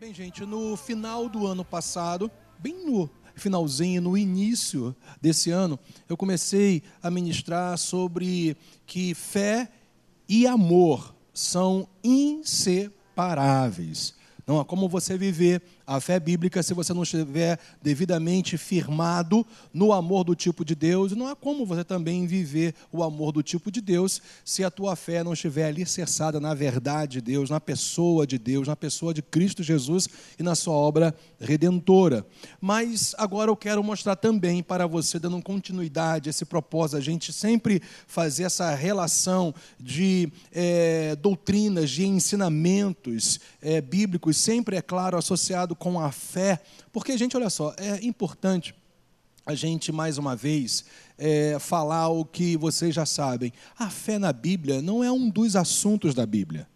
[0.00, 6.16] Bem, gente, no final do ano passado, bem no finalzinho, no início desse ano, eu
[6.16, 9.70] comecei a ministrar sobre que fé
[10.26, 14.14] e amor são inseparáveis.
[14.46, 19.44] Não há como você viver a fé bíblica se você não estiver devidamente firmado
[19.74, 21.16] no amor do tipo de Deus.
[21.16, 24.94] Não há como você também viver o amor do tipo de Deus se a tua
[24.94, 29.20] fé não estiver alicerçada na verdade de Deus, na pessoa de Deus, na pessoa de
[29.20, 30.08] Cristo Jesus
[30.38, 32.24] e na sua obra redentora.
[32.60, 37.82] Mas agora eu quero mostrar também para você, dando continuidade esse propósito, a gente sempre
[38.06, 45.98] fazer essa relação de é, doutrinas, de ensinamentos é, bíblicos, sempre, é claro, associado com
[45.98, 46.62] a fé,
[46.92, 48.74] porque, gente, olha só, é importante
[49.46, 50.84] a gente, mais uma vez,
[51.16, 53.50] é, falar o que vocês já sabem.
[53.78, 56.68] A fé na Bíblia não é um dos assuntos da Bíblia.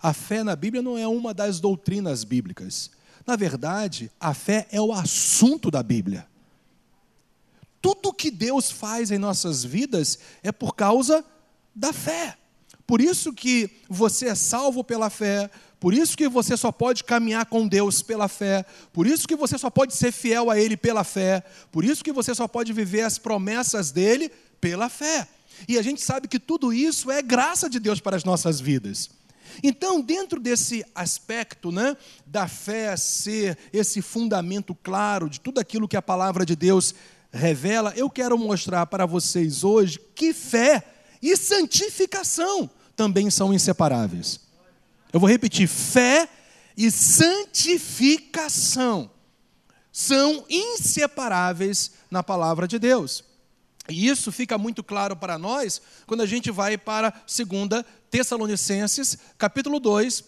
[0.00, 2.90] A fé na Bíblia não é uma das doutrinas bíblicas.
[3.26, 6.26] Na verdade, a fé é o assunto da Bíblia.
[7.80, 11.24] Tudo que Deus faz em nossas vidas é por causa
[11.74, 12.36] da fé.
[12.86, 15.50] Por isso que você é salvo pela fé,
[15.82, 19.58] por isso que você só pode caminhar com Deus pela fé, por isso que você
[19.58, 23.00] só pode ser fiel a Ele pela fé, por isso que você só pode viver
[23.00, 25.26] as promessas dele pela fé.
[25.66, 29.10] E a gente sabe que tudo isso é graça de Deus para as nossas vidas.
[29.60, 35.96] Então, dentro desse aspecto né, da fé ser esse fundamento claro de tudo aquilo que
[35.96, 36.94] a palavra de Deus
[37.32, 40.84] revela, eu quero mostrar para vocês hoje que fé
[41.20, 44.51] e santificação também são inseparáveis.
[45.12, 46.28] Eu vou repetir: fé
[46.76, 49.10] e santificação
[49.92, 53.22] são inseparáveis na palavra de Deus.
[53.88, 59.78] E isso fica muito claro para nós quando a gente vai para 2 Tessalonicenses, capítulo
[59.80, 60.24] 2,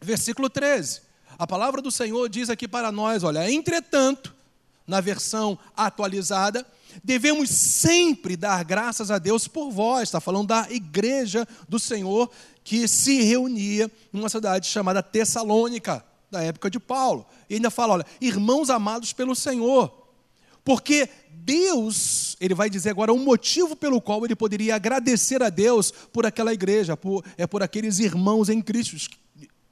[0.00, 1.02] versículo 13.
[1.38, 4.34] A palavra do Senhor diz aqui para nós, olha, entretanto,
[4.86, 6.66] na versão atualizada,
[7.02, 10.04] devemos sempre dar graças a Deus por vós.
[10.04, 12.30] Está falando da igreja do Senhor
[12.64, 17.26] que se reunia numa cidade chamada Tessalônica, da época de Paulo.
[17.48, 20.06] E ainda fala: olha, irmãos amados pelo Senhor.
[20.64, 25.92] Porque Deus, ele vai dizer agora um motivo pelo qual ele poderia agradecer a Deus
[26.12, 28.96] por aquela igreja, por, é por aqueles irmãos em Cristo,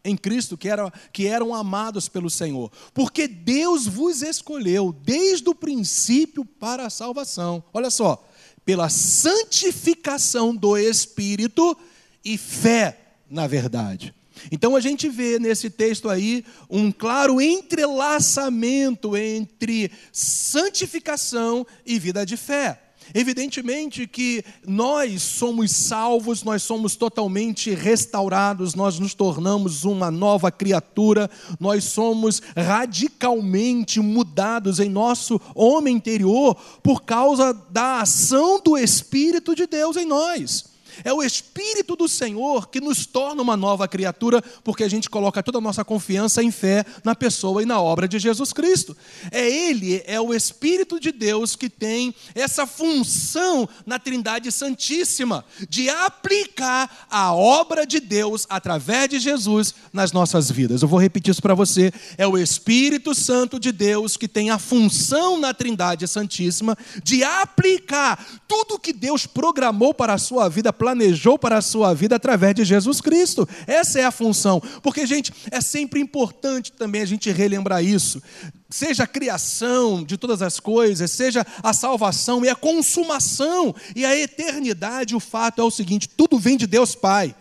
[0.04, 2.70] em Cristo que eram, que eram amados pelo Senhor.
[2.92, 7.65] Porque Deus vos escolheu desde o princípio para a salvação.
[7.72, 8.26] Olha só,
[8.64, 11.76] pela santificação do Espírito
[12.25, 13.00] e fé
[13.31, 14.14] na verdade.
[14.50, 22.37] Então a gente vê nesse texto aí um claro entrelaçamento entre santificação e vida de
[22.37, 22.81] fé.
[23.12, 31.31] Evidentemente que nós somos salvos, nós somos totalmente restaurados, nós nos tornamos uma nova criatura,
[31.60, 39.66] nós somos radicalmente mudados em nosso homem interior por causa da ação do Espírito de
[39.66, 40.73] Deus em nós.
[41.03, 45.43] É o Espírito do Senhor que nos torna uma nova criatura, porque a gente coloca
[45.43, 48.97] toda a nossa confiança em fé na pessoa e na obra de Jesus Cristo.
[49.31, 55.88] É Ele, é o Espírito de Deus que tem essa função na Trindade Santíssima, de
[55.88, 60.82] aplicar a obra de Deus através de Jesus nas nossas vidas.
[60.82, 61.93] Eu vou repetir isso para você.
[62.19, 68.43] É o Espírito Santo de Deus que tem a função na Trindade Santíssima de aplicar
[68.47, 72.62] tudo que Deus programou para a sua vida planejou para a sua vida através de
[72.62, 73.48] Jesus Cristo.
[73.66, 74.60] Essa é a função.
[74.82, 78.22] Porque, gente, é sempre importante também a gente relembrar isso.
[78.68, 84.14] Seja a criação de todas as coisas, seja a salvação e a consumação e a
[84.14, 87.34] eternidade, o fato é o seguinte: tudo vem de Deus Pai.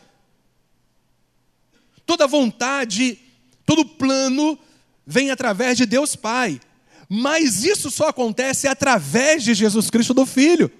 [2.05, 3.19] Toda vontade,
[3.65, 4.57] todo plano
[5.05, 6.61] vem através de Deus Pai.
[7.09, 10.71] Mas isso só acontece através de Jesus Cristo do Filho.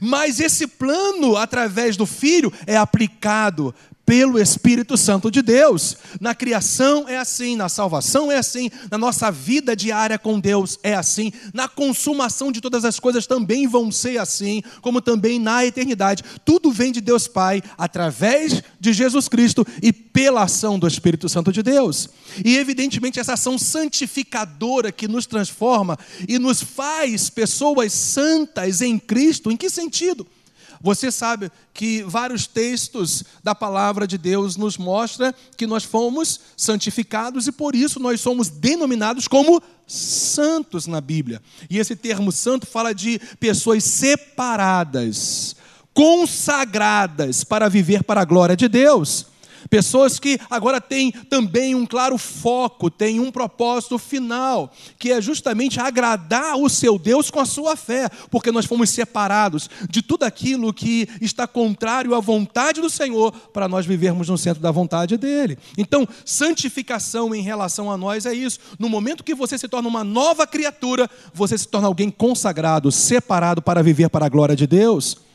[0.00, 3.74] Mas esse plano, através do Filho, é aplicado
[4.06, 5.96] pelo Espírito Santo de Deus.
[6.20, 10.94] Na criação é assim, na salvação é assim, na nossa vida diária com Deus é
[10.94, 16.22] assim, na consumação de todas as coisas também vão ser assim, como também na eternidade.
[16.44, 21.52] Tudo vem de Deus Pai através de Jesus Cristo e pela ação do Espírito Santo
[21.52, 22.08] de Deus.
[22.44, 25.98] E evidentemente essa ação santificadora que nos transforma
[26.28, 30.26] e nos faz pessoas santas em Cristo, em que sentido?
[30.80, 37.46] Você sabe que vários textos da palavra de Deus nos mostra que nós fomos santificados
[37.46, 41.40] e por isso nós somos denominados como santos na Bíblia.
[41.70, 45.56] E esse termo santo fala de pessoas separadas,
[45.94, 49.26] consagradas para viver para a glória de Deus.
[49.68, 55.80] Pessoas que agora têm também um claro foco, têm um propósito final, que é justamente
[55.80, 60.72] agradar o seu Deus com a sua fé, porque nós fomos separados de tudo aquilo
[60.72, 65.58] que está contrário à vontade do Senhor, para nós vivermos no centro da vontade dele.
[65.76, 68.58] Então, santificação em relação a nós é isso.
[68.78, 73.62] No momento que você se torna uma nova criatura, você se torna alguém consagrado, separado
[73.62, 75.25] para viver para a glória de Deus.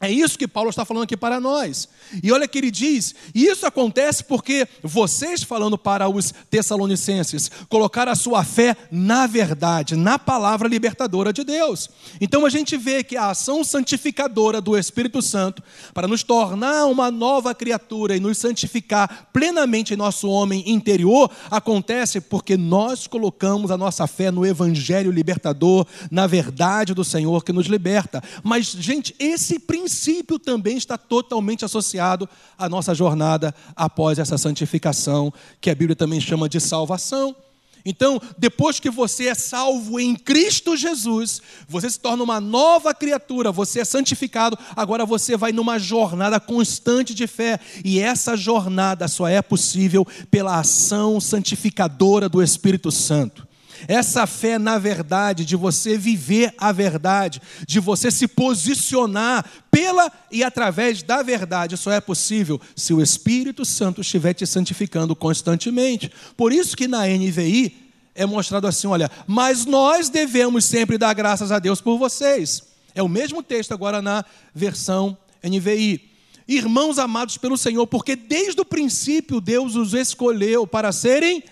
[0.00, 1.88] É isso que Paulo está falando aqui para nós.
[2.22, 8.16] E olha que ele diz: isso acontece porque vocês, falando para os Tessalonicenses, colocaram a
[8.16, 11.88] sua fé na verdade, na palavra libertadora de Deus.
[12.20, 15.62] Então a gente vê que a ação santificadora do Espírito Santo,
[15.94, 22.20] para nos tornar uma nova criatura e nos santificar plenamente em nosso homem interior, acontece
[22.20, 27.66] porque nós colocamos a nossa fé no Evangelho libertador, na verdade do Senhor que nos
[27.66, 28.22] liberta.
[28.42, 35.32] Mas, gente, esse princípio princípio também está totalmente associado à nossa jornada após essa santificação,
[35.60, 37.36] que a Bíblia também chama de salvação.
[37.84, 43.52] Então, depois que você é salvo em Cristo Jesus, você se torna uma nova criatura,
[43.52, 49.28] você é santificado, agora você vai numa jornada constante de fé, e essa jornada só
[49.28, 53.46] é possível pela ação santificadora do Espírito Santo.
[53.88, 60.42] Essa fé na verdade, de você viver a verdade, de você se posicionar pela e
[60.42, 66.10] através da verdade, só é possível se o Espírito Santo estiver te santificando constantemente.
[66.36, 67.84] Por isso que na NVI
[68.14, 72.62] é mostrado assim, olha, mas nós devemos sempre dar graças a Deus por vocês.
[72.94, 76.10] É o mesmo texto agora na versão NVI.
[76.46, 81.42] Irmãos amados pelo Senhor, porque desde o princípio Deus os escolheu para serem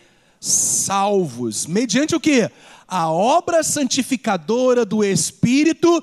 [0.42, 1.66] salvos.
[1.66, 2.50] Mediante o que?
[2.88, 6.02] A obra santificadora do Espírito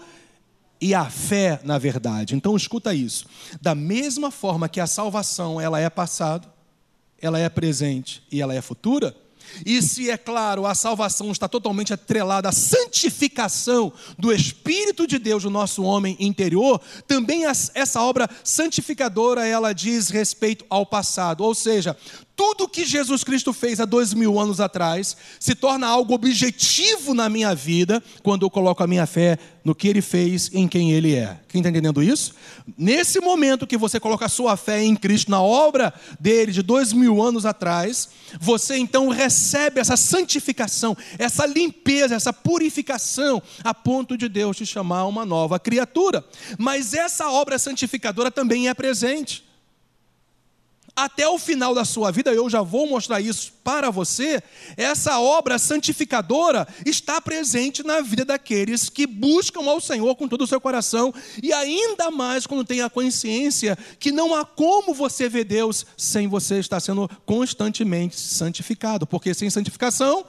[0.79, 2.35] e a fé na verdade.
[2.35, 3.25] Então escuta isso.
[3.61, 6.47] Da mesma forma que a salvação ela é passado,
[7.21, 9.13] ela é presente e ela é futura,
[9.65, 15.43] e se, é claro, a salvação está totalmente atrelada à santificação do Espírito de Deus
[15.43, 21.43] no nosso homem interior, também essa obra santificadora ela diz respeito ao passado.
[21.43, 21.97] Ou seja,
[22.39, 27.27] tudo que Jesus Cristo fez há dois mil anos atrás se torna algo objetivo na
[27.27, 31.13] minha vida quando eu coloco a minha fé no que ele fez em quem ele
[31.13, 31.37] é.
[31.49, 32.33] Quem está entendendo isso?
[32.77, 36.93] Nesse momento que você coloca a sua fé em Cristo, na obra dele de dois
[36.93, 38.07] mil anos atrás,
[38.39, 45.07] você então recebe essa santificação, essa limpeza, essa purificação, a ponto de Deus te chamar
[45.07, 46.23] uma nova criatura.
[46.57, 49.48] Mas essa obra santificadora também é presente
[51.03, 54.41] até o final da sua vida, eu já vou mostrar isso para você,
[54.75, 60.47] essa obra santificadora está presente na vida daqueles que buscam ao Senhor com todo o
[60.47, 65.43] seu coração, e ainda mais quando tem a consciência que não há como você ver
[65.43, 70.25] Deus sem você estar sendo constantemente santificado, porque sem santificação,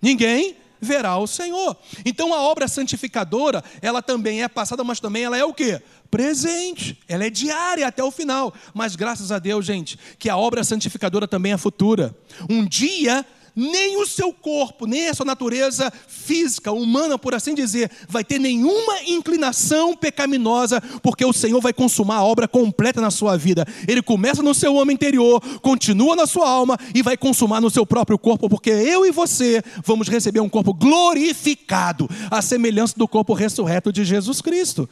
[0.00, 1.76] ninguém verá o Senhor.
[2.04, 5.80] Então a obra santificadora, ela também é passada, mas também ela é o quê?
[6.10, 6.98] Presente.
[7.08, 8.52] Ela é diária até o final.
[8.72, 12.14] Mas graças a Deus, gente, que a obra santificadora também é futura.
[12.48, 13.24] Um dia
[13.54, 18.38] nem o seu corpo, nem a sua natureza física, humana, por assim dizer, vai ter
[18.38, 23.66] nenhuma inclinação pecaminosa, porque o Senhor vai consumar a obra completa na sua vida.
[23.86, 27.84] Ele começa no seu homem interior, continua na sua alma e vai consumar no seu
[27.86, 33.34] próprio corpo, porque eu e você vamos receber um corpo glorificado, à semelhança do corpo
[33.34, 34.88] ressurreto de Jesus Cristo.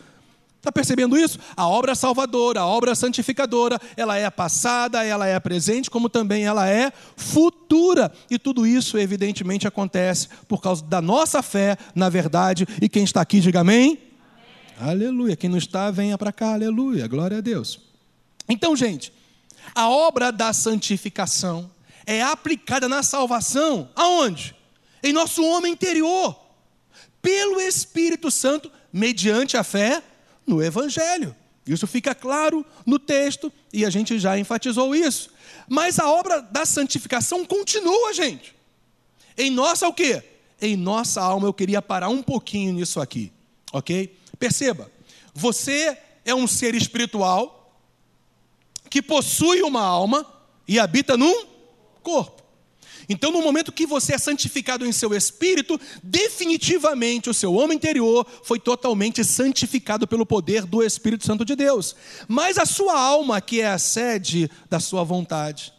[0.68, 1.38] Está percebendo isso?
[1.56, 6.68] A obra salvadora, a obra santificadora, ela é passada, ela é presente, como também ela
[6.68, 8.12] é futura.
[8.30, 12.66] E tudo isso, evidentemente, acontece por causa da nossa fé na verdade.
[12.82, 13.98] E quem está aqui, diga amém.
[14.78, 14.90] amém.
[14.90, 15.36] Aleluia.
[15.36, 16.52] Quem não está, venha para cá.
[16.52, 17.08] Aleluia.
[17.08, 17.80] Glória a Deus.
[18.46, 19.10] Então, gente,
[19.74, 21.70] a obra da santificação
[22.04, 24.54] é aplicada na salvação, aonde?
[25.02, 26.38] Em nosso homem interior,
[27.22, 30.02] pelo Espírito Santo, mediante a fé
[30.48, 31.34] no Evangelho.
[31.66, 35.30] Isso fica claro no texto e a gente já enfatizou isso.
[35.68, 38.56] Mas a obra da santificação continua, gente.
[39.36, 40.22] Em nossa o quê?
[40.60, 43.30] Em nossa alma, eu queria parar um pouquinho nisso aqui,
[43.72, 44.16] ok?
[44.38, 44.90] Perceba,
[45.34, 47.78] você é um ser espiritual
[48.90, 50.26] que possui uma alma
[50.66, 51.46] e habita num
[52.02, 52.42] corpo.
[53.08, 58.26] Então, no momento que você é santificado em seu espírito, definitivamente o seu homem interior
[58.44, 61.96] foi totalmente santificado pelo poder do Espírito Santo de Deus.
[62.28, 65.72] Mas a sua alma, que é a sede da sua vontade,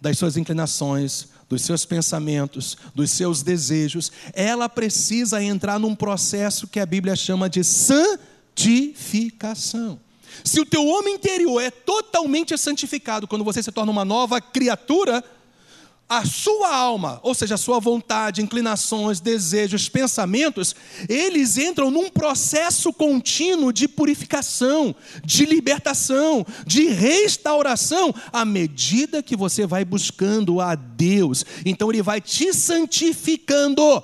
[0.00, 6.78] das suas inclinações, dos seus pensamentos, dos seus desejos, ela precisa entrar num processo que
[6.78, 9.98] a Bíblia chama de santificação.
[10.44, 15.24] Se o teu homem interior é totalmente santificado quando você se torna uma nova criatura,
[16.08, 20.74] a sua alma, ou seja, a sua vontade, inclinações, desejos, pensamentos,
[21.08, 24.94] eles entram num processo contínuo de purificação,
[25.24, 31.44] de libertação, de restauração, à medida que você vai buscando a Deus.
[31.64, 34.02] Então, Ele vai te santificando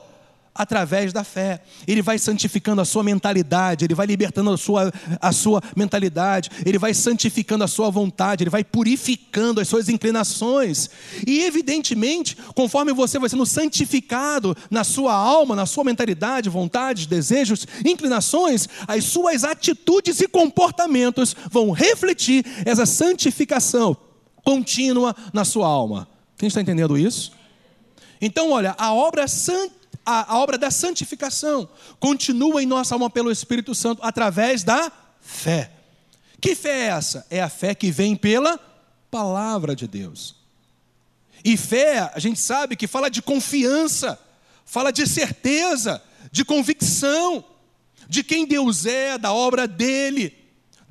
[0.54, 1.62] através da fé.
[1.86, 6.78] Ele vai santificando a sua mentalidade, ele vai libertando a sua, a sua mentalidade, ele
[6.78, 10.90] vai santificando a sua vontade, ele vai purificando as suas inclinações.
[11.26, 17.66] E evidentemente, conforme você vai sendo santificado na sua alma, na sua mentalidade, vontades, desejos,
[17.84, 23.96] inclinações, as suas atitudes e comportamentos vão refletir essa santificação
[24.44, 26.08] contínua na sua alma.
[26.36, 27.32] Quem está entendendo isso?
[28.20, 31.68] Então, olha, a obra santificação a, a obra da santificação
[31.98, 34.90] continua em nossa alma pelo Espírito Santo através da
[35.20, 35.70] fé.
[36.40, 37.26] Que fé é essa?
[37.30, 38.58] É a fé que vem pela
[39.10, 40.34] palavra de Deus.
[41.44, 44.18] E fé, a gente sabe que fala de confiança,
[44.64, 47.44] fala de certeza, de convicção,
[48.08, 50.41] de quem Deus é, da obra dele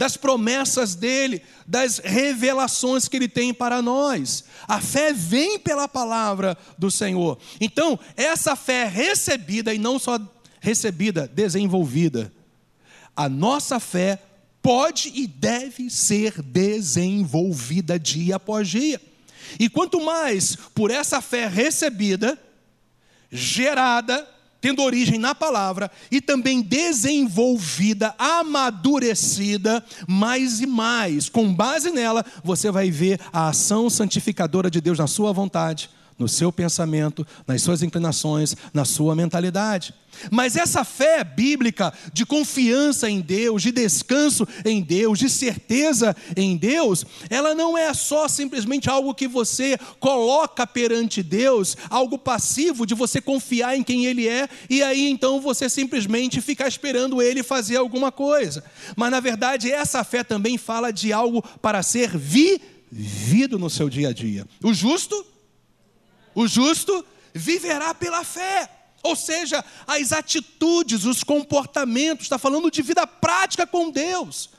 [0.01, 4.43] das promessas dele, das revelações que ele tem para nós.
[4.67, 7.37] A fé vem pela palavra do Senhor.
[7.59, 10.19] Então, essa fé recebida, e não só
[10.59, 12.33] recebida, desenvolvida,
[13.15, 14.17] a nossa fé
[14.59, 18.99] pode e deve ser desenvolvida dia após dia.
[19.59, 22.39] E quanto mais por essa fé recebida,
[23.31, 24.27] gerada,
[24.61, 31.27] tendo origem na palavra e também desenvolvida, amadurecida mais e mais.
[31.27, 35.89] Com base nela, você vai ver a ação santificadora de Deus na sua vontade,
[36.21, 39.93] no seu pensamento, nas suas inclinações, na sua mentalidade.
[40.29, 46.55] Mas essa fé bíblica de confiança em Deus, de descanso em Deus, de certeza em
[46.55, 52.93] Deus, ela não é só simplesmente algo que você coloca perante Deus, algo passivo de
[52.93, 57.77] você confiar em quem Ele é e aí então você simplesmente ficar esperando Ele fazer
[57.77, 58.63] alguma coisa.
[58.95, 64.09] Mas na verdade, essa fé também fala de algo para ser vivido no seu dia
[64.09, 64.45] a dia.
[64.61, 65.25] O justo,
[66.35, 68.69] o justo viverá pela fé.
[69.03, 74.49] Ou seja, as atitudes, os comportamentos, está falando de vida prática com Deus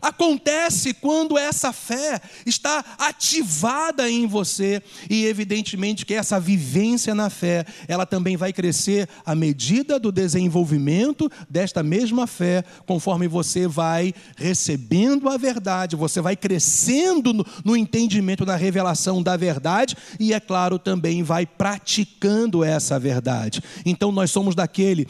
[0.00, 7.64] acontece quando essa fé está ativada em você e evidentemente que essa vivência na fé,
[7.88, 15.28] ela também vai crescer à medida do desenvolvimento desta mesma fé, conforme você vai recebendo
[15.28, 17.32] a verdade, você vai crescendo
[17.64, 23.62] no, entendimento da revelação da verdade e é claro também vai praticando essa verdade.
[23.84, 25.08] Então nós somos daquele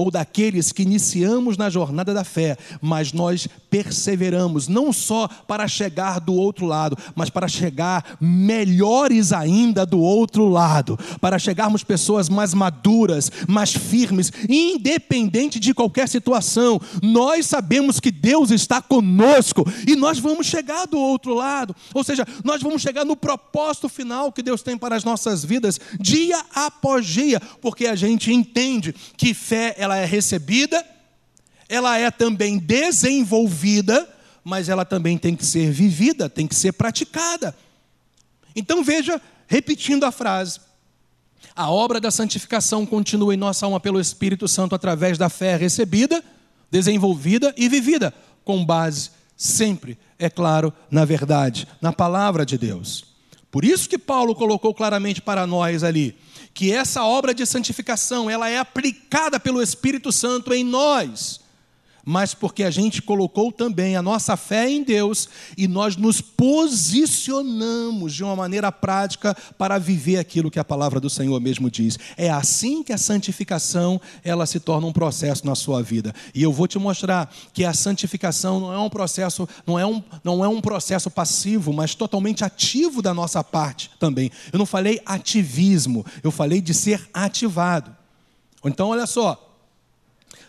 [0.00, 6.18] ou daqueles que iniciamos na jornada da fé, mas nós perseveramos, não só para chegar
[6.20, 12.54] do outro lado, mas para chegar melhores ainda do outro lado, para chegarmos pessoas mais
[12.54, 16.80] maduras, mais firmes, independente de qualquer situação.
[17.02, 22.26] Nós sabemos que Deus está conosco e nós vamos chegar do outro lado, ou seja,
[22.42, 27.06] nós vamos chegar no propósito final que Deus tem para as nossas vidas, dia após
[27.06, 30.84] dia, porque a gente entende que fé ela é recebida,
[31.68, 34.08] ela é também desenvolvida,
[34.42, 37.54] mas ela também tem que ser vivida, tem que ser praticada.
[38.54, 40.60] Então veja, repetindo a frase,
[41.54, 46.22] a obra da santificação continua em nossa alma pelo Espírito Santo através da fé recebida,
[46.70, 53.06] desenvolvida e vivida, com base sempre, é claro, na verdade, na palavra de Deus.
[53.50, 56.14] Por isso que Paulo colocou claramente para nós ali
[56.52, 61.40] que essa obra de santificação, ela é aplicada pelo Espírito Santo em nós
[62.04, 68.14] mas porque a gente colocou também a nossa fé em Deus e nós nos posicionamos
[68.14, 71.98] de uma maneira prática para viver aquilo que a palavra do Senhor mesmo diz.
[72.16, 76.14] É assim que a santificação ela se torna um processo na sua vida.
[76.34, 80.02] E eu vou te mostrar que a santificação não é um processo, não é um,
[80.24, 84.30] não é um processo passivo, mas totalmente ativo da nossa parte também.
[84.52, 87.96] Eu não falei ativismo, eu falei de ser ativado.
[88.64, 89.46] Então, olha só.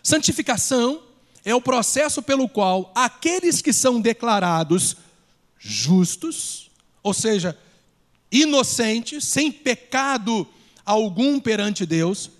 [0.02, 1.00] Santificação
[1.44, 4.96] é o processo pelo qual aqueles que são declarados
[5.58, 6.70] justos,
[7.02, 7.58] ou seja,
[8.30, 10.46] inocentes, sem pecado
[10.84, 12.30] algum perante Deus,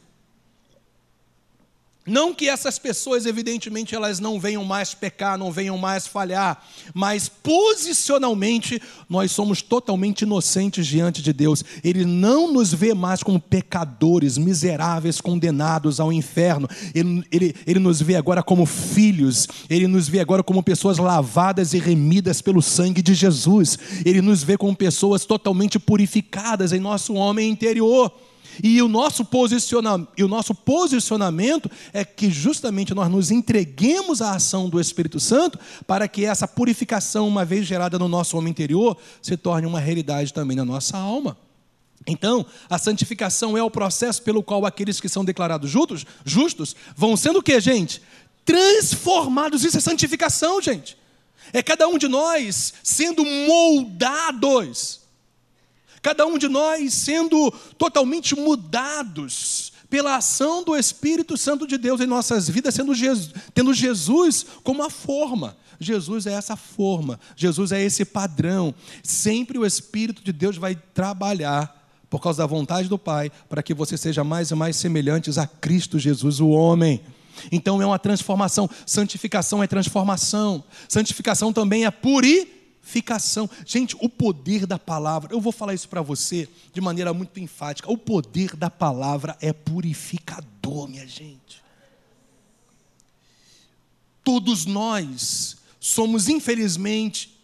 [2.04, 6.61] Não que essas pessoas, evidentemente, elas não venham mais pecar, não venham mais falhar,
[6.92, 11.64] mas posicionalmente nós somos totalmente inocentes diante de Deus.
[11.85, 16.68] Ele não nos vê mais como pecadores, miseráveis, condenados ao inferno.
[16.92, 21.73] Ele, ele, ele nos vê agora como filhos, ele nos vê agora como pessoas lavadas
[21.73, 23.78] e remidas pelo sangue de Jesus.
[24.04, 28.12] Ele nos vê como pessoas totalmente purificadas em nosso homem interior.
[28.62, 29.26] E o nosso,
[30.16, 35.59] e o nosso posicionamento é que justamente nós nos entreguemos à ação do Espírito Santo
[35.87, 40.32] para que essa purificação, uma vez gerada no nosso homem interior, se torne uma realidade
[40.32, 41.37] também na nossa alma.
[42.06, 47.16] Então, a santificação é o processo pelo qual aqueles que são declarados justos, justos vão
[47.16, 48.02] sendo o que, gente?
[48.44, 49.64] Transformados.
[49.64, 50.97] Isso é santificação, gente.
[51.52, 55.01] É cada um de nós sendo moldados
[56.02, 62.06] cada um de nós sendo totalmente mudados pela ação do Espírito Santo de Deus em
[62.06, 65.56] nossas vidas, sendo Jesus, tendo Jesus como a forma.
[65.78, 68.75] Jesus é essa forma, Jesus é esse padrão.
[69.02, 73.73] Sempre o Espírito de Deus vai trabalhar por causa da vontade do Pai, para que
[73.73, 77.00] você seja mais e mais semelhantes a Cristo Jesus, o homem.
[77.50, 78.68] Então é uma transformação.
[78.87, 80.62] Santificação é transformação.
[80.88, 82.62] Santificação também é purificação
[82.92, 83.49] purificação.
[83.64, 87.90] Gente, o poder da palavra, eu vou falar isso para você de maneira muito enfática.
[87.90, 91.62] O poder da palavra é purificador, minha gente.
[94.22, 97.34] Todos nós somos, infelizmente,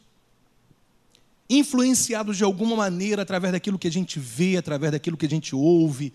[1.49, 5.57] influenciados de alguma maneira através daquilo que a gente vê, através daquilo que a gente
[5.57, 6.13] ouve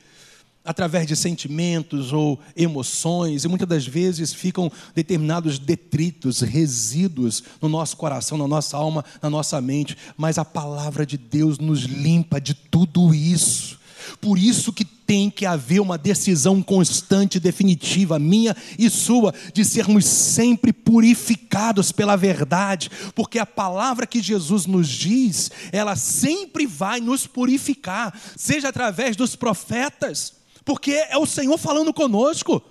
[0.63, 7.98] através de sentimentos ou emoções, e muitas das vezes ficam determinados detritos, resíduos no nosso
[7.98, 12.53] coração, na nossa alma, na nossa mente, mas a palavra de Deus nos limpa de
[12.53, 13.82] tudo isso.
[14.20, 20.05] Por isso que tem que haver uma decisão constante, definitiva, minha e sua, de sermos
[20.05, 27.27] sempre purificados pela verdade, porque a palavra que Jesus nos diz, ela sempre vai nos
[27.27, 32.62] purificar, seja através dos profetas, porque é o Senhor falando conosco.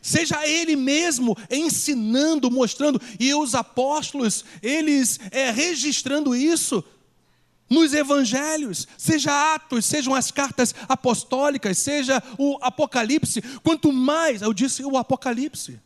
[0.00, 6.84] Seja Ele mesmo ensinando, mostrando, e os apóstolos, eles é, registrando isso
[7.70, 13.40] nos evangelhos, seja Atos, sejam as cartas apostólicas, seja o Apocalipse.
[13.62, 15.80] Quanto mais, eu disse o Apocalipse.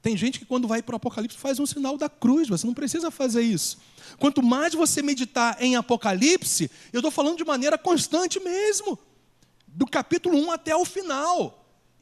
[0.00, 2.74] Tem gente que quando vai para o Apocalipse faz um sinal da cruz, você não
[2.74, 3.78] precisa fazer isso.
[4.18, 8.98] Quanto mais você meditar em Apocalipse, eu estou falando de maneira constante mesmo
[9.72, 11.58] do capítulo 1 até o final.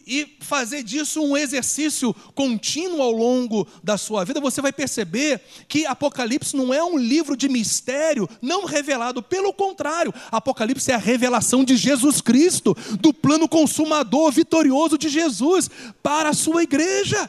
[0.07, 5.87] E fazer disso um exercício contínuo ao longo da sua vida, você vai perceber que
[5.87, 11.63] Apocalipse não é um livro de mistério não revelado, pelo contrário, Apocalipse é a revelação
[11.63, 15.71] de Jesus Cristo, do plano consumador vitorioso de Jesus
[16.03, 17.29] para a sua igreja.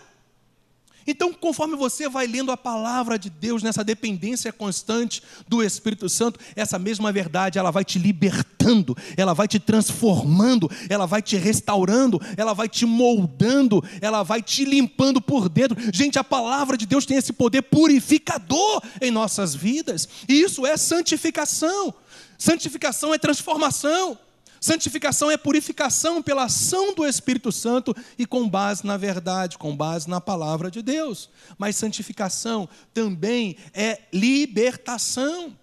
[1.06, 6.40] Então, conforme você vai lendo a palavra de Deus nessa dependência constante do Espírito Santo,
[6.56, 12.22] essa mesma verdade, ela vai te libertando, ela vai te transformando, ela vai te restaurando,
[12.38, 15.78] ela vai te moldando, ela vai te limpando por dentro.
[15.94, 20.78] Gente, a palavra de Deus tem esse poder purificador em nossas vidas, e isso é
[20.78, 21.94] santificação.
[22.38, 24.18] Santificação é transformação.
[24.64, 30.08] Santificação é purificação pela ação do Espírito Santo e com base na verdade, com base
[30.08, 31.32] na palavra de Deus.
[31.58, 35.58] Mas santificação também é libertação.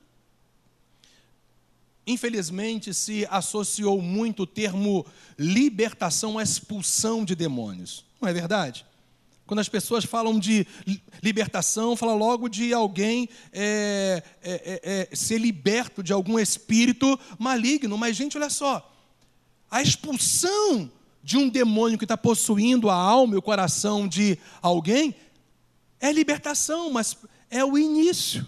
[2.05, 5.07] Infelizmente, se associou muito o termo
[5.39, 8.05] libertação à expulsão de demônios.
[8.21, 8.85] Não é verdade?
[9.49, 10.67] Quando as pessoas falam de
[11.23, 17.97] libertação, falam logo de alguém é, é, é, é, ser liberto de algum espírito maligno.
[17.97, 18.95] Mas, gente, olha só.
[19.71, 25.15] A expulsão de um demônio que está possuindo a alma e o coração de alguém
[25.99, 27.17] é libertação, mas
[27.49, 28.47] é o início.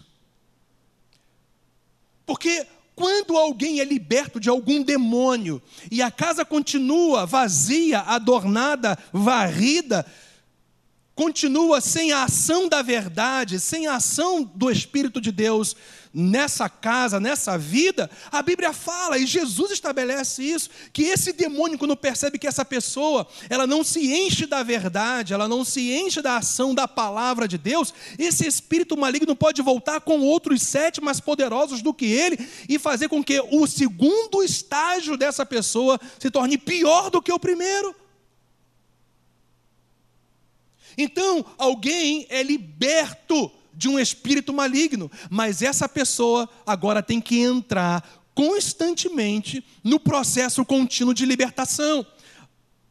[2.27, 10.05] Porque quando alguém é liberto de algum demônio e a casa continua vazia, adornada, varrida,
[11.21, 15.77] continua sem a ação da verdade, sem a ação do Espírito de Deus
[16.15, 21.95] nessa casa, nessa vida, a Bíblia fala, e Jesus estabelece isso, que esse demônio, quando
[21.95, 26.39] percebe que essa pessoa, ela não se enche da verdade, ela não se enche da
[26.39, 31.83] ação da palavra de Deus, esse espírito maligno pode voltar com outros sete mais poderosos
[31.83, 37.11] do que ele e fazer com que o segundo estágio dessa pessoa se torne pior
[37.11, 37.95] do que o primeiro.
[40.97, 48.07] Então, alguém é liberto de um espírito maligno, mas essa pessoa agora tem que entrar
[48.35, 52.05] constantemente no processo contínuo de libertação.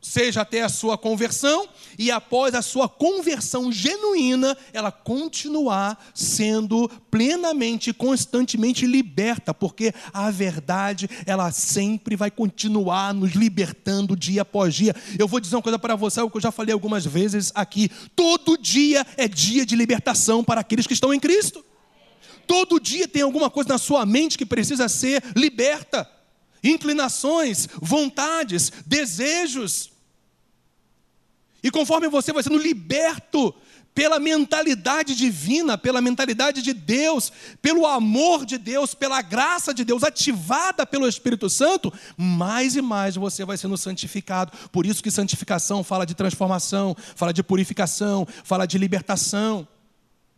[0.02, 7.94] Seja até a sua conversão, e após a sua conversão genuína, ela continuar sendo plenamente,
[7.94, 14.96] constantemente liberta, porque a verdade, ela sempre vai continuar nos libertando dia após dia.
[15.18, 17.90] Eu vou dizer uma coisa para você, o que eu já falei algumas vezes aqui:
[18.16, 21.64] todo dia é dia de libertação para aqueles que estão em Cristo.
[22.48, 26.10] Todo dia tem alguma coisa na sua mente que precisa ser liberta
[26.64, 29.92] inclinações, vontades, desejos.
[31.62, 33.54] E conforme você vai sendo liberto
[33.94, 40.04] pela mentalidade divina, pela mentalidade de Deus, pelo amor de Deus, pela graça de Deus
[40.04, 44.54] ativada pelo Espírito Santo, mais e mais você vai sendo santificado.
[44.72, 49.68] Por isso que santificação fala de transformação, fala de purificação, fala de libertação.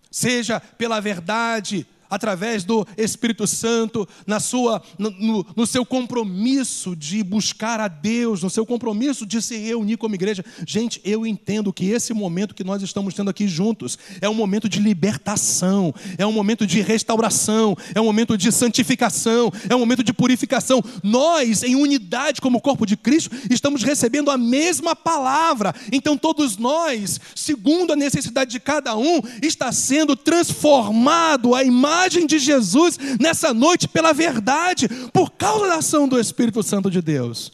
[0.10, 7.80] Seja pela verdade, através do Espírito Santo, na sua, no, no, seu compromisso de buscar
[7.80, 10.44] a Deus, no seu compromisso de se reunir como igreja.
[10.68, 14.68] Gente, eu entendo que esse momento que nós estamos tendo aqui juntos é um momento
[14.68, 20.04] de libertação, é um momento de restauração, é um momento de santificação, é um momento
[20.04, 20.84] de purificação.
[21.02, 25.74] Nós, em unidade como corpo de Cristo, estamos recebendo a mesma palavra.
[25.94, 32.26] Então, todos nós, segundo a necessidade de cada um, está sendo transformado a imagem imagem
[32.26, 37.52] de Jesus nessa noite pela verdade, por causa da ação do Espírito Santo de Deus.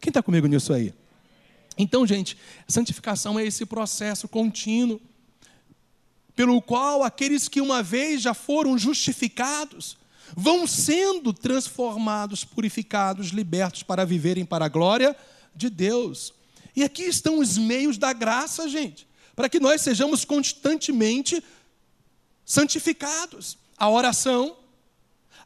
[0.00, 0.92] Quem está comigo nisso aí?
[1.76, 2.36] Então, gente,
[2.66, 5.00] santificação é esse processo contínuo,
[6.34, 9.96] pelo qual aqueles que uma vez já foram justificados,
[10.36, 15.16] vão sendo transformados, purificados, libertos para viverem para a glória
[15.54, 16.34] de Deus.
[16.74, 21.42] E aqui estão os meios da graça, gente, para que nós sejamos constantemente
[22.44, 24.56] santificados a oração,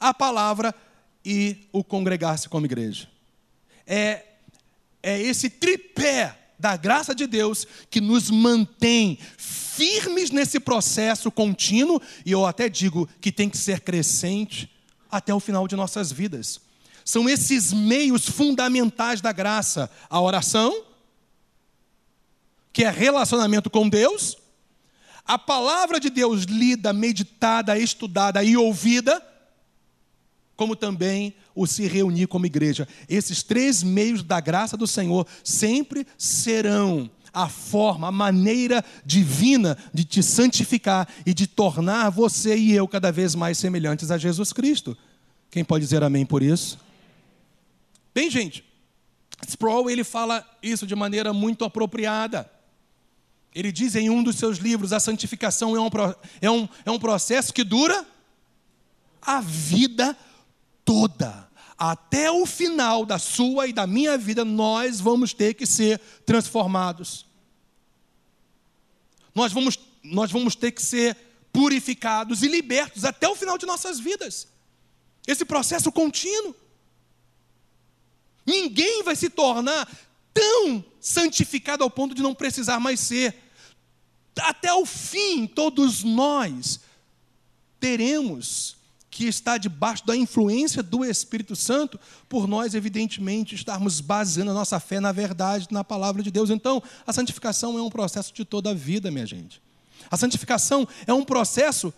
[0.00, 0.74] a palavra
[1.24, 3.08] e o congregar-se como igreja.
[3.86, 4.24] É,
[5.02, 12.30] é esse tripé da graça de Deus que nos mantém firmes nesse processo contínuo, e
[12.30, 14.70] eu até digo que tem que ser crescente
[15.10, 16.60] até o final de nossas vidas.
[17.04, 20.84] São esses meios fundamentais da graça: a oração,
[22.72, 24.36] que é relacionamento com Deus,
[25.24, 29.22] a palavra de Deus lida, meditada, estudada e ouvida,
[30.56, 32.86] como também o se reunir como igreja.
[33.08, 40.04] Esses três meios da graça do Senhor sempre serão a forma, a maneira divina de
[40.04, 44.96] te santificar e de tornar você e eu cada vez mais semelhantes a Jesus Cristo.
[45.50, 46.78] Quem pode dizer amém por isso?
[48.14, 48.64] Bem, gente,
[49.46, 52.50] Sproul ele fala isso de maneira muito apropriada.
[53.54, 55.88] Ele diz em um dos seus livros: a santificação é um,
[56.40, 58.06] é um, é um processo que dura
[59.20, 60.16] a vida
[60.84, 61.50] toda.
[61.76, 67.26] Até o final da sua e da minha vida, nós vamos ter que ser transformados.
[69.34, 71.16] Nós vamos, nós vamos ter que ser
[71.52, 74.48] purificados e libertos até o final de nossas vidas.
[75.26, 76.54] Esse processo contínuo.
[78.46, 79.88] Ninguém vai se tornar
[80.32, 83.34] tão santificado ao ponto de não precisar mais ser.
[84.38, 86.80] Até o fim, todos nós
[87.78, 88.76] teremos
[89.12, 94.80] que estar debaixo da influência do Espírito Santo, por nós, evidentemente, estarmos baseando a nossa
[94.80, 96.48] fé na verdade, na palavra de Deus.
[96.48, 99.60] Então, a santificação é um processo de toda a vida, minha gente.
[100.10, 101.92] A santificação é um processo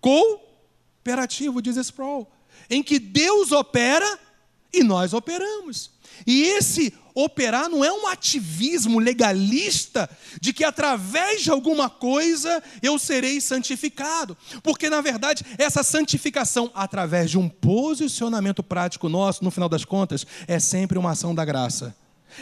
[0.00, 2.26] cooperativo, diz Sproul,
[2.68, 4.18] em que Deus opera
[4.72, 5.92] e nós operamos.
[6.26, 12.98] E esse operar não é um ativismo legalista de que através de alguma coisa eu
[12.98, 14.36] serei santificado.
[14.62, 20.26] Porque, na verdade, essa santificação, através de um posicionamento prático nosso, no final das contas,
[20.46, 21.96] é sempre uma ação da graça.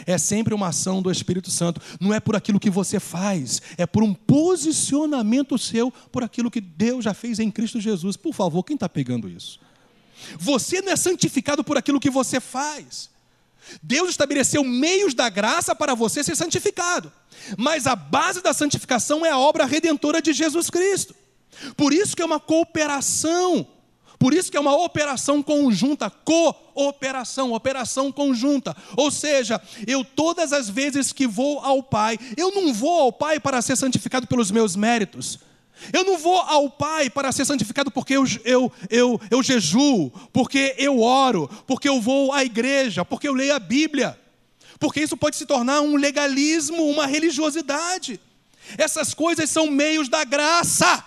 [0.05, 1.79] É sempre uma ação do Espírito Santo.
[2.01, 6.59] Não é por aquilo que você faz, é por um posicionamento seu, por aquilo que
[6.59, 8.17] Deus já fez em Cristo Jesus.
[8.17, 9.57] Por favor, quem está pegando isso?
[10.37, 13.14] Você não é santificado por aquilo que você faz.
[13.81, 17.11] Deus estabeleceu meios da graça para você ser santificado.
[17.57, 21.15] Mas a base da santificação é a obra redentora de Jesus Cristo.
[21.75, 23.67] Por isso que é uma cooperação.
[24.17, 28.75] Por isso que é uma operação conjunta, cooperação, operação conjunta.
[28.95, 33.39] Ou seja, eu todas as vezes que vou ao Pai, eu não vou ao Pai
[33.39, 35.39] para ser santificado pelos meus méritos.
[35.91, 40.75] Eu não vou ao Pai para ser santificado porque eu, eu, eu, eu jejuo, porque
[40.77, 44.19] eu oro, porque eu vou à igreja, porque eu leio a Bíblia.
[44.79, 48.19] Porque isso pode se tornar um legalismo, uma religiosidade.
[48.77, 51.03] Essas coisas são meios da graça.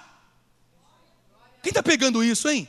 [1.63, 2.69] Quem está pegando isso, hein?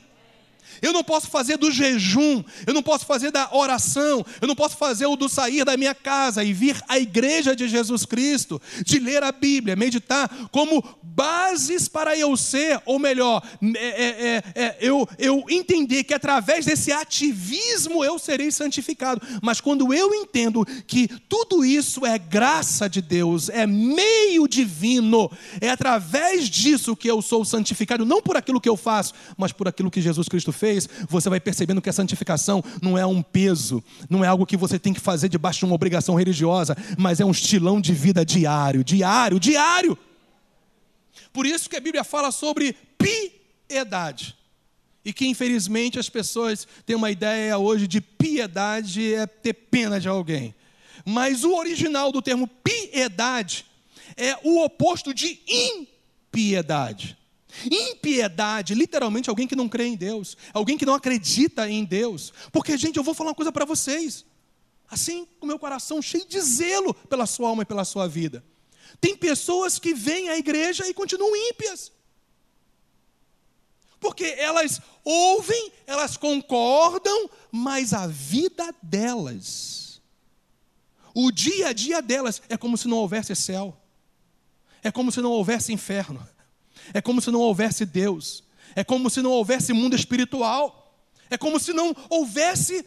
[0.81, 4.77] Eu não posso fazer do jejum, eu não posso fazer da oração, eu não posso
[4.77, 8.99] fazer o do sair da minha casa e vir à igreja de Jesus Cristo, de
[8.99, 13.43] ler a Bíblia, meditar, como bases para eu ser, ou melhor,
[13.75, 19.21] é, é, é, é, eu, eu entender que através desse ativismo eu serei santificado.
[19.41, 25.69] Mas quando eu entendo que tudo isso é graça de Deus, é meio divino, é
[25.69, 29.91] através disso que eu sou santificado, não por aquilo que eu faço, mas por aquilo
[29.91, 30.68] que Jesus Cristo fez,
[31.07, 34.77] você vai percebendo que a santificação não é um peso, não é algo que você
[34.77, 38.83] tem que fazer debaixo de uma obrigação religiosa, mas é um estilão de vida diário,
[38.83, 39.97] diário, diário.
[41.31, 42.75] Por isso que a Bíblia fala sobre
[43.67, 44.35] piedade.
[45.03, 50.07] E que infelizmente as pessoas têm uma ideia hoje de piedade é ter pena de
[50.07, 50.53] alguém.
[51.05, 53.65] Mas o original do termo piedade
[54.17, 57.17] é o oposto de impiedade.
[57.69, 62.31] Impiedade, literalmente, alguém que não crê em Deus, alguém que não acredita em Deus.
[62.51, 64.25] Porque, gente, eu vou falar uma coisa para vocês.
[64.89, 68.43] Assim, com meu coração cheio de zelo pela sua alma e pela sua vida.
[68.99, 71.91] Tem pessoas que vêm à igreja e continuam ímpias.
[73.99, 80.01] Porque elas ouvem, elas concordam, mas a vida delas,
[81.13, 83.77] o dia a dia delas, é como se não houvesse céu,
[84.81, 86.25] é como se não houvesse inferno,
[86.93, 88.43] é como se não houvesse Deus,
[88.75, 90.93] é como se não houvesse mundo espiritual,
[91.29, 92.85] é como se não houvesse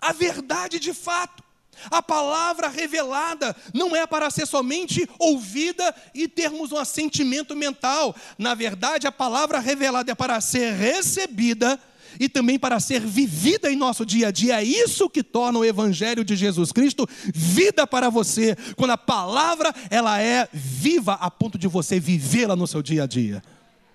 [0.00, 1.42] a verdade de fato.
[1.90, 8.14] A palavra revelada não é para ser somente ouvida e termos um assentimento mental.
[8.36, 11.80] Na verdade, a palavra revelada é para ser recebida
[12.20, 14.60] e também para ser vivida em nosso dia a dia.
[14.60, 19.74] É isso que torna o evangelho de Jesus Cristo vida para você, quando a palavra
[19.88, 23.42] ela é viva a ponto de você vivê-la no seu dia a dia.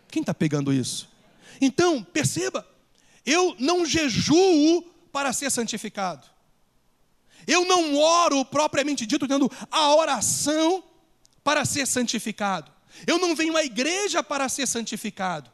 [0.09, 1.07] Quem está pegando isso?
[1.61, 2.67] Então, perceba,
[3.23, 6.25] eu não jejuo para ser santificado.
[7.45, 10.83] Eu não oro propriamente dito, tendo a oração
[11.43, 12.71] para ser santificado.
[13.05, 15.51] Eu não venho à igreja para ser santificado.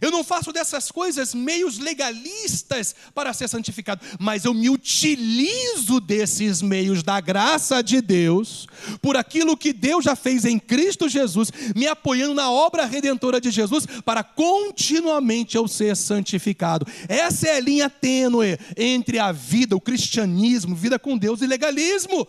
[0.00, 6.62] Eu não faço dessas coisas meios legalistas para ser santificado, mas eu me utilizo desses
[6.62, 8.66] meios da graça de Deus,
[9.00, 13.50] por aquilo que Deus já fez em Cristo Jesus, me apoiando na obra redentora de
[13.50, 16.86] Jesus, para continuamente eu ser santificado.
[17.08, 22.26] Essa é a linha tênue entre a vida, o cristianismo, vida com Deus e legalismo,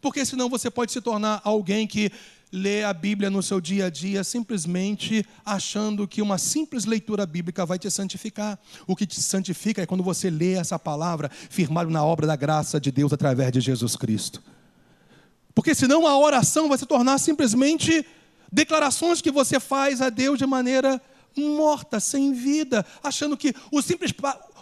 [0.00, 2.10] porque senão você pode se tornar alguém que
[2.52, 7.66] lê a Bíblia no seu dia a dia simplesmente achando que uma simples leitura bíblica
[7.66, 8.58] vai te santificar.
[8.86, 12.80] O que te santifica é quando você lê essa palavra firmado na obra da graça
[12.80, 14.42] de Deus através de Jesus Cristo.
[15.54, 18.06] Porque senão a oração vai se tornar simplesmente
[18.52, 21.00] declarações que você faz a Deus de maneira
[21.36, 24.12] morta, sem vida, achando que o simples,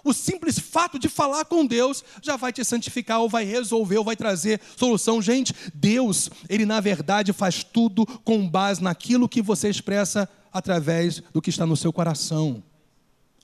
[0.04, 4.04] o simples fato de falar com Deus já vai te santificar, ou vai resolver, ou
[4.04, 5.22] vai trazer solução.
[5.22, 11.40] Gente, Deus, Ele na verdade faz tudo com base naquilo que você expressa através do
[11.40, 12.62] que está no seu coração.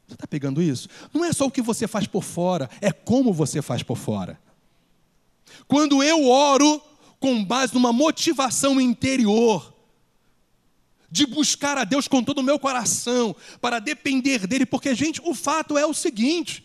[0.07, 0.89] Você está pegando isso?
[1.15, 4.39] Não é só o que você faz por fora, é como você faz por fora.
[5.67, 6.81] Quando eu oro
[7.19, 9.73] com base numa motivação interior,
[11.11, 15.35] de buscar a Deus com todo o meu coração, para depender dEle, porque, gente, o
[15.35, 16.65] fato é o seguinte: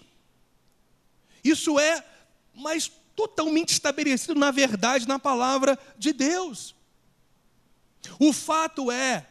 [1.44, 2.04] isso é,
[2.54, 6.76] mas totalmente estabelecido na verdade, na palavra de Deus.
[8.20, 9.26] O fato é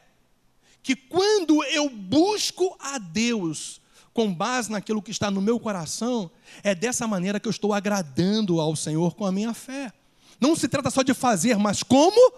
[0.82, 3.80] que quando eu busco a Deus
[4.12, 6.30] com base naquilo que está no meu coração,
[6.62, 9.92] é dessa maneira que eu estou agradando ao Senhor com a minha fé.
[10.40, 12.32] Não se trata só de fazer, mas como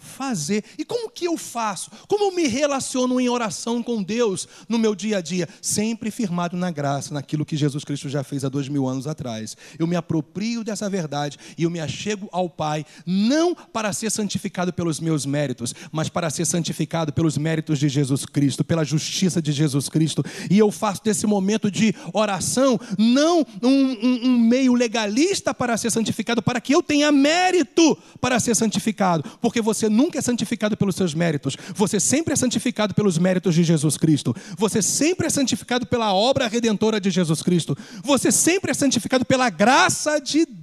[0.00, 0.64] fazer.
[0.78, 1.90] E como que eu faço?
[2.08, 5.48] Como eu me relaciono em oração com Deus no meu dia a dia?
[5.60, 9.56] Sempre firmado na graça, naquilo que Jesus Cristo já fez há dois mil anos atrás.
[9.78, 14.72] Eu me aproprio dessa verdade e eu me achego ao Pai, não para ser santificado
[14.72, 19.52] pelos meus méritos, mas para ser santificado pelos méritos de Jesus Cristo, pela justiça de
[19.52, 20.24] Jesus Cristo.
[20.50, 25.90] E eu faço desse momento de oração não um, um, um meio legalista para ser
[25.90, 30.96] santificado, para que eu tenha mérito para ser santificado, porque você nunca é santificado pelos
[30.96, 35.86] seus méritos, você sempre é santificado pelos méritos de Jesus Cristo, você sempre é santificado
[35.86, 40.59] pela obra redentora de Jesus Cristo, você sempre é santificado pela graça de Deus.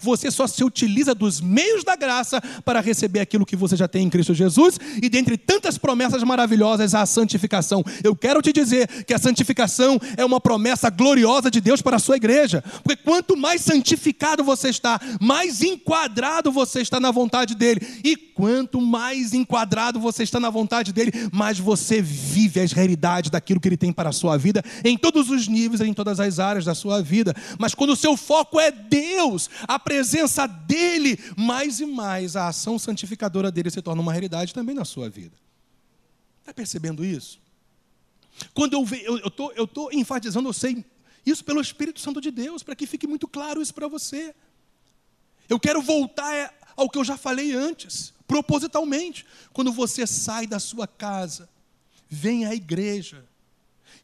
[0.00, 4.06] Você só se utiliza dos meios da graça para receber aquilo que você já tem
[4.06, 7.84] em Cristo Jesus e dentre tantas promessas maravilhosas a santificação.
[8.02, 12.00] Eu quero te dizer que a santificação é uma promessa gloriosa de Deus para a
[12.00, 17.80] sua igreja, porque quanto mais santificado você está, mais enquadrado você está na vontade dele.
[18.04, 23.60] E quanto mais enquadrado você está na vontade dele, mais você vive as realidades daquilo
[23.60, 26.64] que ele tem para a sua vida, em todos os níveis, em todas as áreas
[26.64, 27.34] da sua vida.
[27.58, 29.23] Mas quando o seu foco é Deus,
[29.66, 34.74] a presença dele, mais e mais a ação santificadora dele se torna uma realidade também
[34.74, 35.36] na sua vida.
[36.40, 37.40] Está percebendo isso?
[38.52, 40.84] Quando eu estou eu, tô, eu tô enfatizando, eu sei
[41.24, 44.34] isso pelo Espírito Santo de Deus, para que fique muito claro isso para você.
[45.48, 49.24] Eu quero voltar ao que eu já falei antes, propositalmente.
[49.52, 51.48] Quando você sai da sua casa,
[52.08, 53.24] vem à igreja.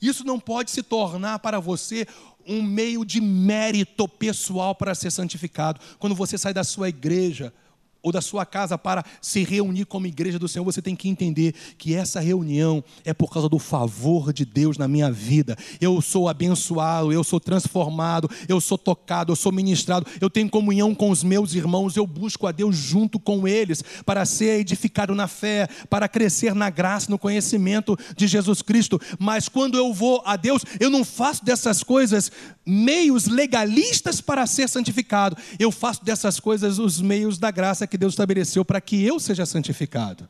[0.01, 2.07] Isso não pode se tornar para você
[2.47, 5.81] um meio de mérito pessoal para ser santificado.
[5.99, 7.53] Quando você sai da sua igreja,
[8.03, 11.55] ou da sua casa para se reunir como igreja do Senhor, você tem que entender
[11.77, 15.57] que essa reunião é por causa do favor de Deus na minha vida.
[15.81, 20.95] Eu sou abençoado, eu sou transformado, eu sou tocado, eu sou ministrado, eu tenho comunhão
[20.95, 25.29] com os meus irmãos, eu busco a Deus junto com eles para ser edificado na
[25.29, 29.01] fé, para crescer na graça, no conhecimento de Jesus Cristo.
[29.19, 32.31] Mas quando eu vou a Deus, eu não faço dessas coisas
[32.65, 35.37] meios legalistas para ser santificado.
[35.59, 39.45] Eu faço dessas coisas os meios da graça que Deus estabeleceu para que eu seja
[39.45, 40.29] santificado.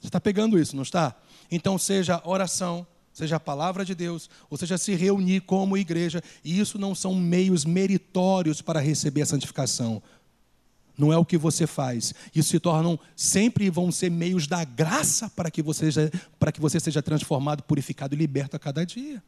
[0.00, 1.14] Você está pegando isso, não está?
[1.50, 6.58] Então, seja oração, seja a palavra de Deus, ou seja, se reunir como igreja, e
[6.58, 10.02] isso não são meios meritórios para receber a santificação.
[10.96, 12.14] Não é o que você faz.
[12.34, 16.60] Isso se tornam, sempre vão ser meios da graça para que você seja, para que
[16.60, 19.22] você seja transformado, purificado e liberto a cada dia.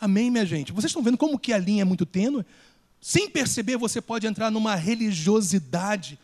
[0.00, 0.72] Amém, minha gente?
[0.72, 2.44] Vocês estão vendo como que a linha é muito tênue?
[3.00, 6.18] Sem perceber, você pode entrar numa religiosidade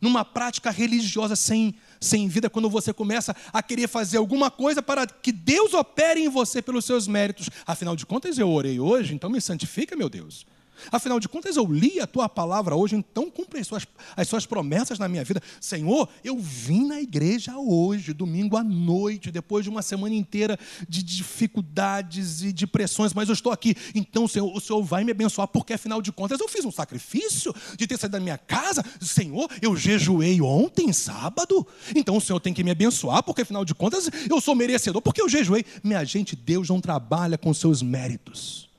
[0.00, 5.06] numa prática religiosa sem, sem vida, quando você começa a querer fazer alguma coisa para
[5.06, 7.50] que Deus opere em você pelos seus méritos.
[7.66, 10.46] Afinal de contas, eu orei hoje, então me santifica, meu Deus.
[10.90, 14.46] Afinal de contas, eu li a tua palavra hoje, então cumpre as suas, as suas
[14.46, 15.42] promessas na minha vida.
[15.60, 21.02] Senhor, eu vim na igreja hoje, domingo à noite, depois de uma semana inteira de
[21.02, 23.74] dificuldades e de pressões, mas eu estou aqui.
[23.94, 27.54] Então, Senhor, o Senhor vai me abençoar, porque afinal de contas eu fiz um sacrifício
[27.76, 28.84] de ter saído da minha casa.
[29.00, 31.66] Senhor, eu jejuei ontem, sábado.
[31.94, 35.20] Então o Senhor tem que me abençoar, porque afinal de contas eu sou merecedor, porque
[35.20, 35.64] eu jejuei.
[35.82, 38.69] Minha gente, Deus não trabalha com seus méritos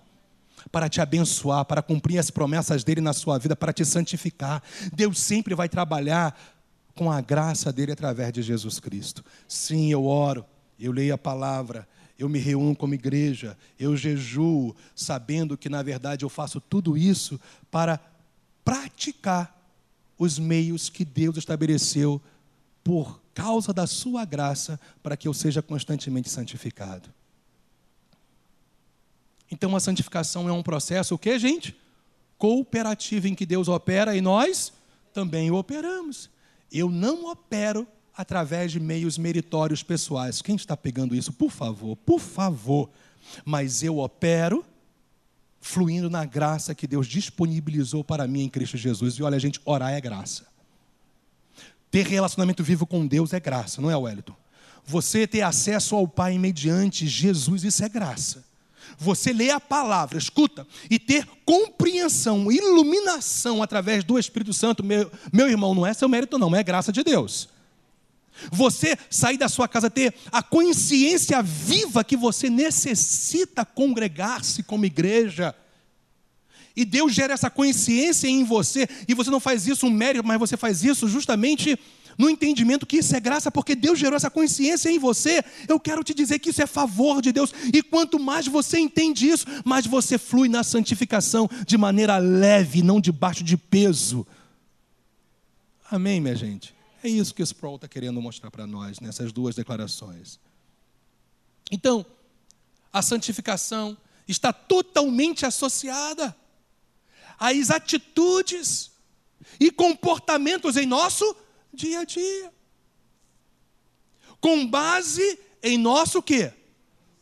[0.71, 4.63] para te abençoar, para cumprir as promessas dele na sua vida, para te santificar.
[4.93, 6.39] Deus sempre vai trabalhar
[6.95, 9.23] com a graça dele através de Jesus Cristo.
[9.47, 10.45] Sim, eu oro,
[10.79, 16.23] eu leio a palavra, eu me reúno como igreja, eu jejuo, sabendo que na verdade
[16.23, 17.99] eu faço tudo isso para
[18.63, 19.57] praticar
[20.17, 22.21] os meios que Deus estabeleceu
[22.83, 27.09] por causa da sua graça para que eu seja constantemente santificado.
[29.51, 31.75] Então a santificação é um processo, o que, gente?
[32.37, 34.71] Cooperativo em que Deus opera e nós
[35.13, 36.29] também o operamos.
[36.71, 37.85] Eu não opero
[38.15, 40.41] através de meios meritórios pessoais.
[40.41, 41.33] Quem está pegando isso?
[41.33, 42.89] Por favor, por favor.
[43.43, 44.65] Mas eu opero
[45.59, 49.15] fluindo na graça que Deus disponibilizou para mim em Cristo Jesus.
[49.15, 50.47] E olha, gente, orar é graça.
[51.91, 54.35] Ter relacionamento vivo com Deus é graça, não é, Wellington?
[54.85, 58.50] Você ter acesso ao Pai mediante Jesus, isso é graça
[58.97, 65.49] você ler a palavra, escuta, e ter compreensão, iluminação através do Espírito Santo, meu, meu
[65.49, 67.49] irmão, não é seu mérito, não, é graça de Deus.
[68.51, 75.53] Você sair da sua casa, ter a consciência viva que você necessita congregar-se como igreja.
[76.75, 80.39] E Deus gera essa consciência em você, e você não faz isso um mérito, mas
[80.39, 81.77] você faz isso justamente
[82.17, 86.03] no entendimento que isso é graça, porque Deus gerou essa consciência em você, eu quero
[86.03, 87.53] te dizer que isso é favor de Deus.
[87.73, 92.99] E quanto mais você entende isso, mais você flui na santificação de maneira leve, não
[92.99, 94.25] debaixo de peso.
[95.89, 96.73] Amém, minha gente?
[97.03, 100.39] É isso que Sproul está querendo mostrar para nós nessas duas declarações.
[101.71, 102.05] Então,
[102.93, 103.97] a santificação
[104.27, 106.35] está totalmente associada
[107.39, 108.91] às atitudes
[109.59, 111.35] e comportamentos em nosso
[111.73, 112.51] dia a dia.
[114.39, 116.51] Com base em nosso quê?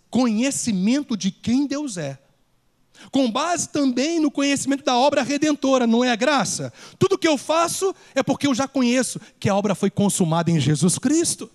[0.10, 2.18] Conhecimento de quem Deus é.
[3.12, 6.74] Com base também no conhecimento da obra redentora, não é a graça?
[6.98, 10.60] Tudo que eu faço é porque eu já conheço que a obra foi consumada em
[10.60, 11.50] Jesus Cristo.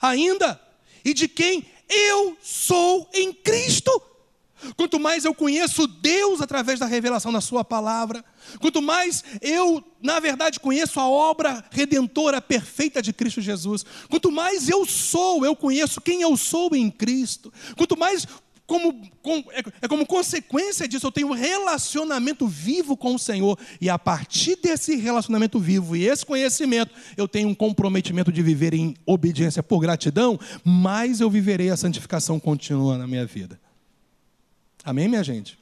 [0.00, 0.60] Ainda,
[1.04, 3.90] e de quem eu sou em Cristo.
[4.76, 8.24] Quanto mais eu conheço Deus através da revelação da Sua palavra,
[8.60, 14.68] quanto mais eu, na verdade, conheço a obra redentora perfeita de Cristo Jesus, quanto mais
[14.68, 18.26] eu sou, eu conheço quem eu sou em Cristo, quanto mais
[18.66, 23.58] como, com, é, é como consequência disso, eu tenho um relacionamento vivo com o Senhor.
[23.80, 28.72] E a partir desse relacionamento vivo e esse conhecimento, eu tenho um comprometimento de viver
[28.74, 33.60] em obediência por gratidão, mais eu viverei a santificação contínua na minha vida.
[34.84, 35.58] Amém, minha gente?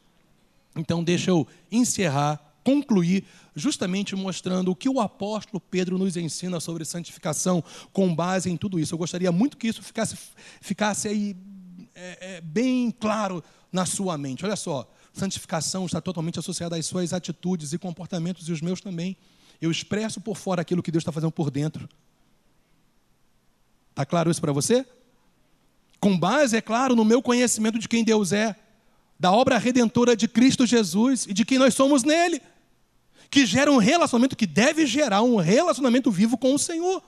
[0.74, 6.84] Então, deixa eu encerrar, concluir, justamente mostrando o que o apóstolo Pedro nos ensina sobre
[6.84, 7.62] santificação
[7.92, 8.94] com base em tudo isso.
[8.94, 10.16] Eu gostaria muito que isso ficasse,
[10.60, 11.36] ficasse aí
[11.94, 14.44] é, é, bem claro na sua mente.
[14.44, 19.16] Olha só, santificação está totalmente associada às suas atitudes e comportamentos e os meus também.
[19.60, 21.88] Eu expresso por fora aquilo que Deus está fazendo por dentro.
[23.90, 24.84] Está claro isso para você?
[26.00, 28.56] Com base, é claro, no meu conhecimento de quem Deus é,
[29.22, 32.42] da obra redentora de Cristo Jesus e de quem nós somos nele,
[33.30, 37.00] que gera um relacionamento que deve gerar um relacionamento vivo com o Senhor.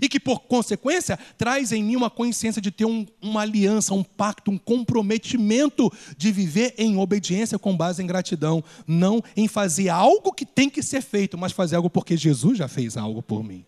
[0.00, 4.02] E que, por consequência, traz em mim uma consciência de ter um, uma aliança, um
[4.02, 8.62] pacto, um comprometimento de viver em obediência com base em gratidão.
[8.86, 12.68] Não em fazer algo que tem que ser feito, mas fazer algo porque Jesus já
[12.68, 13.64] fez algo por mim.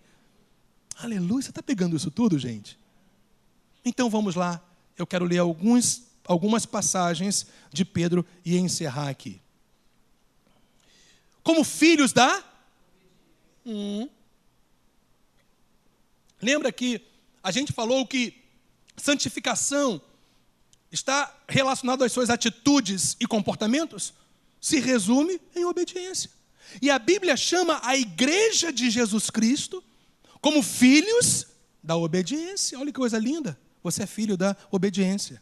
[0.98, 2.78] Aleluia, você está pegando isso tudo, gente?
[3.82, 4.62] Então vamos lá,
[4.98, 9.40] eu quero ler alguns, algumas passagens de Pedro e encerrar aqui.
[11.42, 12.44] Como filhos da.
[13.64, 14.08] Hum.
[16.40, 17.00] Lembra que
[17.42, 18.42] a gente falou que
[18.96, 20.00] santificação
[20.90, 24.12] está relacionado às suas atitudes e comportamentos?
[24.60, 26.30] Se resume em obediência.
[26.82, 29.82] E a Bíblia chama a igreja de Jesus Cristo
[30.40, 31.46] como filhos
[31.82, 32.78] da obediência.
[32.78, 33.58] Olha que coisa linda.
[33.82, 35.40] Você é filho da obediência.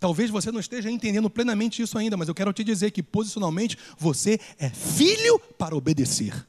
[0.00, 3.76] Talvez você não esteja entendendo plenamente isso ainda, mas eu quero te dizer que posicionalmente
[3.98, 6.46] você é filho para obedecer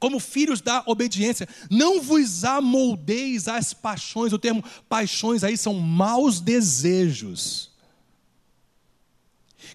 [0.00, 1.46] como filhos da obediência.
[1.70, 4.32] Não vos amoldeis às paixões.
[4.32, 7.70] O termo paixões aí são maus desejos.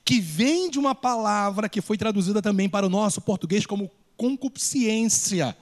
[0.04, 5.56] Que vem de uma palavra que foi traduzida também para o nosso português como concupiscência.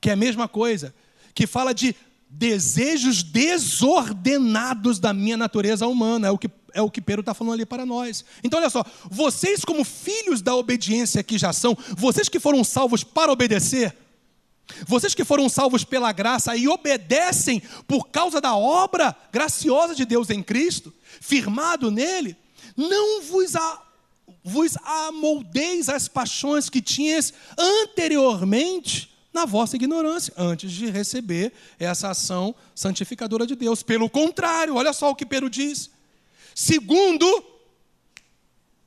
[0.00, 0.94] Que é a mesma coisa.
[1.34, 1.94] Que fala de
[2.28, 6.28] desejos desordenados da minha natureza humana.
[6.28, 8.22] É o que é o que Pedro está falando ali para nós.
[8.44, 13.02] Então, olha só, vocês, como filhos da obediência que já são, vocês que foram salvos
[13.02, 13.96] para obedecer,
[14.86, 20.28] vocês que foram salvos pela graça e obedecem por causa da obra graciosa de Deus
[20.28, 22.36] em Cristo, firmado nele,
[22.76, 23.52] não vos,
[24.44, 32.54] vos amoldeis às paixões que tinhas anteriormente na vossa ignorância, antes de receber essa ação
[32.74, 33.82] santificadora de Deus.
[33.82, 35.90] Pelo contrário, olha só o que Pedro diz:
[36.54, 37.44] Segundo,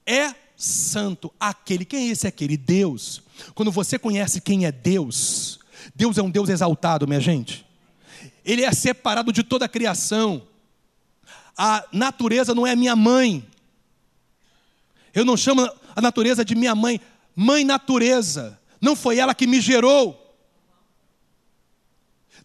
[0.05, 1.85] é santo aquele.
[1.85, 2.57] Quem é esse aquele?
[2.57, 3.21] Deus.
[3.53, 5.59] Quando você conhece quem é Deus,
[5.95, 7.63] Deus é um Deus exaltado, minha gente.
[8.43, 10.41] Ele é separado de toda a criação.
[11.55, 13.47] A natureza não é minha mãe.
[15.13, 16.99] Eu não chamo a natureza de minha mãe,
[17.35, 18.59] mãe natureza.
[18.81, 20.28] Não foi ela que me gerou.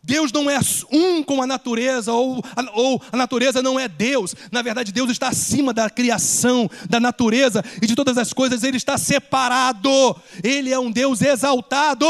[0.05, 0.59] Deus não é
[0.93, 4.35] um com a natureza, ou a, ou a natureza não é Deus.
[4.53, 8.77] Na verdade, Deus está acima da criação, da natureza e de todas as coisas, Ele
[8.77, 10.15] está separado.
[10.43, 12.07] Ele é um Deus exaltado.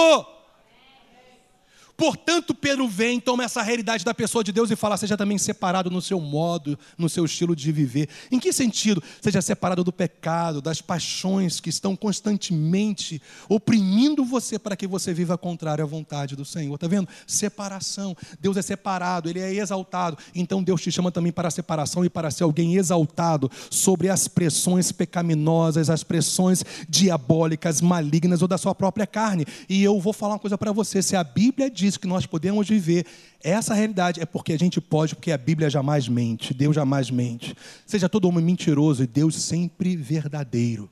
[1.97, 5.91] Portanto, Pedro vem, toma essa realidade da pessoa de Deus e fala: seja também separado
[5.91, 8.09] no seu modo, no seu estilo de viver.
[8.31, 9.03] Em que sentido?
[9.21, 15.39] Seja separado do pecado, das paixões que estão constantemente oprimindo você para que você viva
[15.39, 16.75] contrário à vontade do Senhor.
[16.75, 17.09] Está vendo?
[17.27, 18.17] Separação.
[18.41, 20.19] Deus é separado, Ele é exaltado.
[20.35, 24.27] Então Deus te chama também para a separação e para ser alguém exaltado sobre as
[24.27, 29.47] pressões pecaminosas, as pressões diabólicas, malignas ou da sua própria carne.
[29.69, 32.25] E eu vou falar uma coisa para você: se a Bíblia diz diz que nós
[32.25, 33.07] podemos viver
[33.43, 37.55] essa realidade, é porque a gente pode, porque a Bíblia jamais mente, Deus jamais mente.
[37.87, 40.91] Seja todo homem mentiroso e Deus sempre verdadeiro.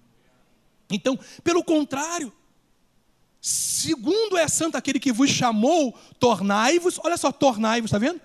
[0.91, 2.33] Então, pelo contrário,
[3.41, 8.21] segundo é santo aquele que vos chamou, tornai-vos, olha só, tornai-vos, está vendo?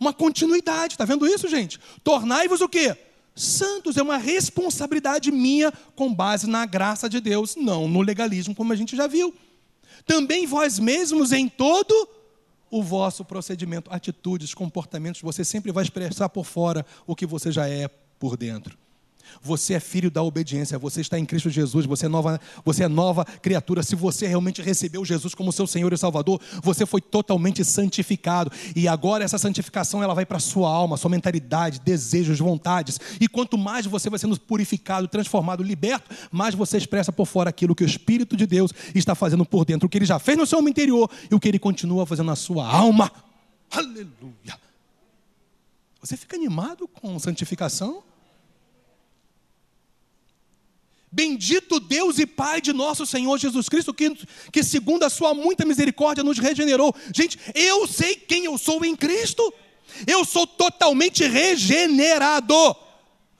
[0.00, 1.78] Uma continuidade, está vendo isso, gente?
[2.02, 2.96] Tornai-vos o quê?
[3.34, 8.72] Santos é uma responsabilidade minha com base na graça de Deus, não no legalismo, como
[8.72, 9.34] a gente já viu
[10.06, 12.08] também vós mesmos em todo
[12.70, 17.68] o vosso procedimento, atitudes, comportamentos, você sempre vai expressar por fora o que você já
[17.68, 17.88] é
[18.18, 18.78] por dentro.
[19.42, 22.88] Você é filho da obediência, você está em Cristo Jesus, você é nova, você é
[22.88, 23.82] nova criatura.
[23.82, 28.50] Se você realmente recebeu Jesus como seu Senhor e Salvador, você foi totalmente santificado.
[28.74, 32.98] E agora essa santificação ela vai para a sua alma, sua mentalidade, desejos, vontades.
[33.20, 37.74] E quanto mais você vai sendo purificado, transformado, liberto, mais você expressa por fora aquilo
[37.74, 40.46] que o Espírito de Deus está fazendo por dentro, o que ele já fez no
[40.46, 43.10] seu interior e o que ele continua fazendo na sua alma.
[43.70, 44.58] Aleluia.
[46.00, 48.02] Você fica animado com santificação?
[51.16, 54.14] Bendito Deus e Pai de nosso Senhor Jesus Cristo, que,
[54.52, 56.94] que segundo a sua muita misericórdia nos regenerou.
[57.10, 59.42] Gente, eu sei quem eu sou em Cristo.
[60.06, 62.76] Eu sou totalmente regenerado.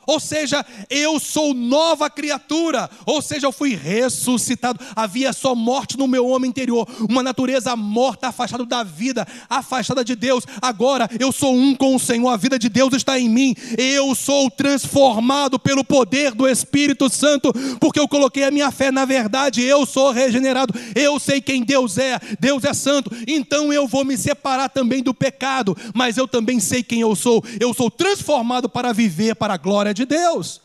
[0.06, 2.88] Ou seja, eu sou nova criatura.
[3.04, 4.78] Ou seja, eu fui ressuscitado.
[4.94, 10.14] Havia só morte no meu homem interior, uma natureza morta, afastada da vida, afastada de
[10.14, 10.44] Deus.
[10.62, 13.54] Agora eu sou um com o Senhor, a vida de Deus está em mim.
[13.76, 19.04] Eu sou transformado pelo poder do Espírito Santo, porque eu coloquei a minha fé na
[19.04, 19.62] verdade.
[19.62, 20.72] Eu sou regenerado.
[20.94, 22.18] Eu sei quem Deus é.
[22.38, 23.10] Deus é santo.
[23.26, 27.42] Então eu vou me separar também do pecado, mas eu também sei quem eu sou.
[27.58, 30.60] Eu sou transformado para viver para a glória de Deus.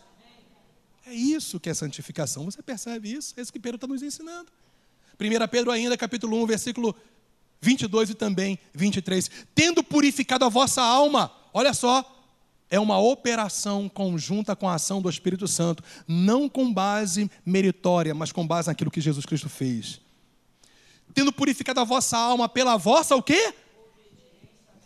[1.07, 2.45] É isso que é santificação.
[2.45, 3.33] Você percebe isso?
[3.37, 4.51] É isso que Pedro está nos ensinando.
[5.19, 6.95] 1 Pedro ainda, capítulo 1, versículo
[7.61, 9.29] 22 e também 23.
[9.55, 12.19] Tendo purificado a vossa alma, olha só,
[12.69, 18.31] é uma operação conjunta com a ação do Espírito Santo, não com base meritória, mas
[18.31, 19.99] com base naquilo que Jesus Cristo fez.
[21.13, 23.53] Tendo purificado a vossa alma pela vossa o quê?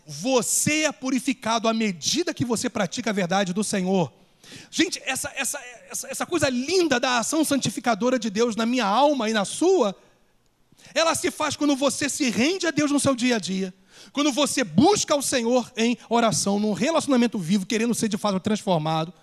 [0.07, 4.11] Você é purificado à medida que você pratica a verdade do Senhor.
[4.69, 9.29] Gente, essa, essa, essa, essa coisa linda da ação santificadora de Deus na minha alma
[9.29, 9.95] e na sua,
[10.93, 13.73] ela se faz quando você se rende a Deus no seu dia a dia.
[14.11, 19.13] Quando você busca o Senhor em oração, num relacionamento vivo, querendo ser de fato transformado.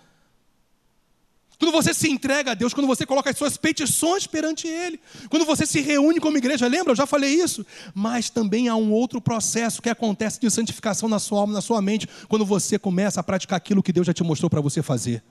[1.59, 4.99] Quando você se entrega a Deus, quando você coloca as suas petições perante Ele,
[5.29, 6.91] quando você se reúne como igreja, lembra?
[6.91, 7.65] Eu já falei isso.
[7.93, 11.81] Mas também há um outro processo que acontece de santificação na sua alma, na sua
[11.81, 15.23] mente, quando você começa a praticar aquilo que Deus já te mostrou para você fazer.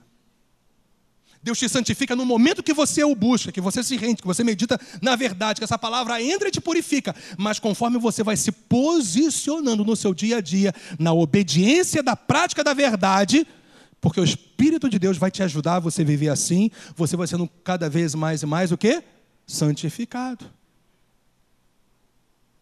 [1.43, 4.45] Deus te santifica no momento que você o busca, que você se rende, que você
[4.45, 7.13] medita na verdade, que essa palavra entra e te purifica.
[7.37, 12.63] Mas conforme você vai se posicionando no seu dia a dia, na obediência da prática
[12.63, 13.45] da verdade,
[14.03, 17.47] porque o Espírito de Deus vai te ajudar a você viver assim, você vai sendo
[17.63, 19.01] cada vez mais e mais o quê?
[19.47, 20.45] Santificado.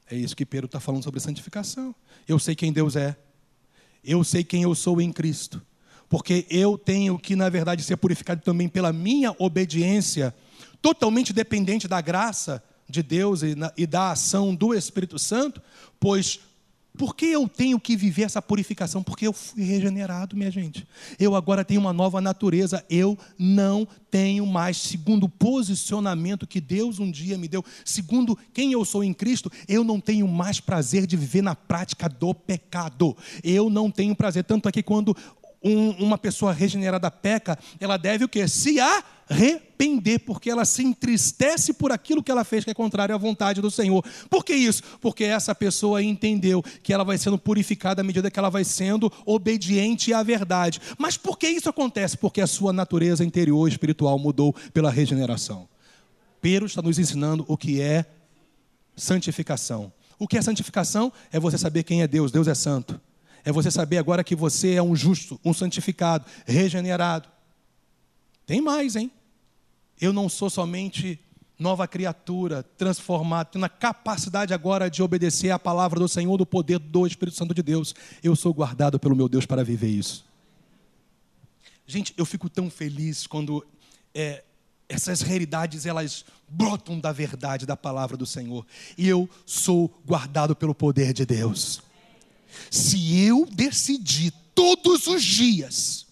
[0.07, 1.95] É isso que Pedro está falando sobre santificação.
[2.27, 3.17] Eu sei quem Deus é.
[4.03, 5.59] Eu sei quem eu sou em Cristo.
[6.07, 10.35] Porque eu tenho que, na verdade, ser purificado também pela minha obediência,
[10.79, 15.59] totalmente dependente da graça de Deus e, na, e da ação do Espírito Santo,
[15.99, 16.39] pois
[16.97, 19.01] por que eu tenho que viver essa purificação?
[19.01, 20.85] Porque eu fui regenerado, minha gente.
[21.17, 22.85] Eu agora tenho uma nova natureza.
[22.89, 28.73] Eu não tenho mais, segundo o posicionamento que Deus um dia me deu, segundo quem
[28.73, 33.15] eu sou em Cristo, eu não tenho mais prazer de viver na prática do pecado.
[33.41, 34.43] Eu não tenho prazer.
[34.43, 35.15] Tanto é que quando
[35.63, 38.47] um, uma pessoa regenerada peca, ela deve o quê?
[38.47, 43.17] Se arrepender, porque ela se entristece por aquilo que ela fez que é contrário à
[43.17, 44.03] vontade do Senhor.
[44.29, 44.83] Por que isso?
[44.99, 49.11] Porque essa pessoa entendeu que ela vai sendo purificada à medida que ela vai sendo
[49.25, 50.81] obediente à verdade.
[50.97, 52.17] Mas por que isso acontece?
[52.17, 55.69] Porque a sua natureza interior espiritual mudou pela regeneração.
[56.41, 58.05] Pedro está nos ensinando o que é
[58.95, 59.93] santificação.
[60.17, 61.11] O que é santificação?
[61.31, 62.31] É você saber quem é Deus.
[62.31, 62.99] Deus é santo.
[63.43, 67.29] É você saber agora que você é um justo, um santificado, regenerado.
[68.45, 69.11] Tem mais, hein?
[69.99, 71.19] Eu não sou somente
[71.61, 76.79] nova criatura, transformado, tenho a capacidade agora de obedecer à palavra do Senhor, do poder
[76.79, 77.93] do Espírito Santo de Deus.
[78.23, 80.25] Eu sou guardado pelo meu Deus para viver isso.
[81.85, 83.63] Gente, eu fico tão feliz quando
[84.13, 84.43] é,
[84.89, 88.65] essas realidades elas brotam da verdade da palavra do Senhor.
[88.97, 91.81] E eu sou guardado pelo poder de Deus.
[92.69, 96.05] Se eu decidir todos os dias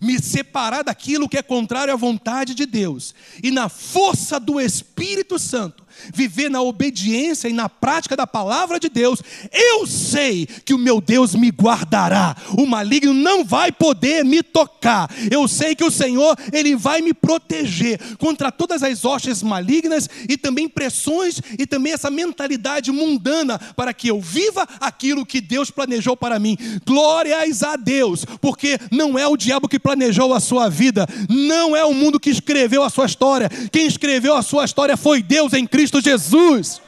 [0.00, 5.38] me separar daquilo que é contrário à vontade de Deus e na força do Espírito
[5.38, 9.20] Santo viver na obediência e na prática da palavra de Deus,
[9.52, 12.36] eu sei que o meu Deus me guardará.
[12.56, 15.10] O maligno não vai poder me tocar.
[15.30, 20.36] Eu sei que o Senhor, ele vai me proteger contra todas as hostes malignas e
[20.36, 26.16] também pressões e também essa mentalidade mundana para que eu viva aquilo que Deus planejou
[26.16, 26.56] para mim.
[26.86, 31.84] Glórias a Deus, porque não é o diabo que planejou a sua vida, não é
[31.84, 33.48] o mundo que escreveu a sua história.
[33.70, 36.82] Quem escreveu a sua história foi Deus em Cristo Cristo Jesus.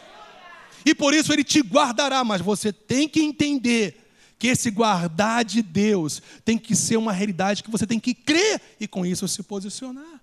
[0.85, 5.63] E por isso ele te guardará, mas você tem que entender que esse guardar de
[5.63, 9.43] Deus tem que ser uma realidade que você tem que crer e com isso se
[9.43, 10.21] posicionar.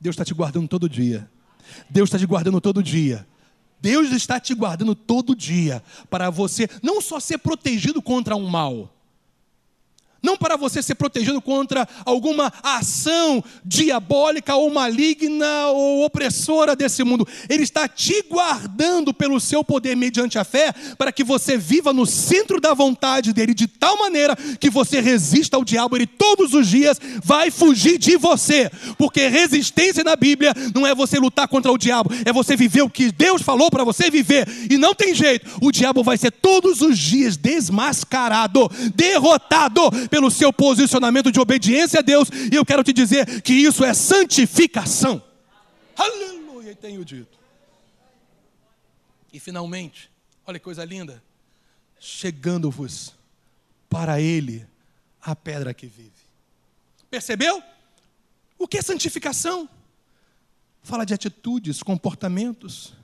[0.00, 1.28] Deus está te guardando todo dia.
[1.88, 3.26] Deus está te guardando todo dia.
[3.80, 8.93] Deus está te guardando todo dia para você não só ser protegido contra um mal,
[10.24, 17.28] não para você ser protegido contra alguma ação diabólica ou maligna ou opressora desse mundo.
[17.48, 22.06] Ele está te guardando pelo seu poder mediante a fé, para que você viva no
[22.06, 25.96] centro da vontade dele, de tal maneira que você resista ao diabo.
[25.96, 31.18] Ele todos os dias vai fugir de você, porque resistência na Bíblia não é você
[31.18, 34.78] lutar contra o diabo, é você viver o que Deus falou para você viver, e
[34.78, 41.32] não tem jeito, o diabo vai ser todos os dias desmascarado, derrotado pelo seu posicionamento
[41.32, 45.20] de obediência a Deus, e eu quero te dizer que isso é santificação.
[45.96, 47.36] Aleluia, tenho dito.
[49.32, 50.08] E finalmente,
[50.46, 51.20] olha que coisa linda,
[51.98, 53.12] chegando-vos
[53.90, 54.64] para Ele
[55.20, 56.12] a pedra que vive.
[57.10, 57.60] Percebeu?
[58.56, 59.68] O que é santificação?
[60.84, 62.94] Fala de atitudes, comportamentos,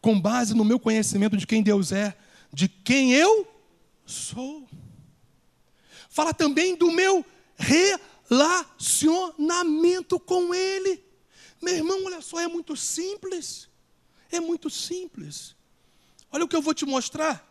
[0.00, 2.16] com base no meu conhecimento de quem Deus é,
[2.52, 3.46] de quem eu
[4.04, 4.61] sou
[6.12, 11.02] fala também do meu relacionamento com Ele.
[11.60, 13.68] Meu irmão, olha só, é muito simples.
[14.30, 15.56] É muito simples.
[16.30, 17.50] Olha o que eu vou te mostrar.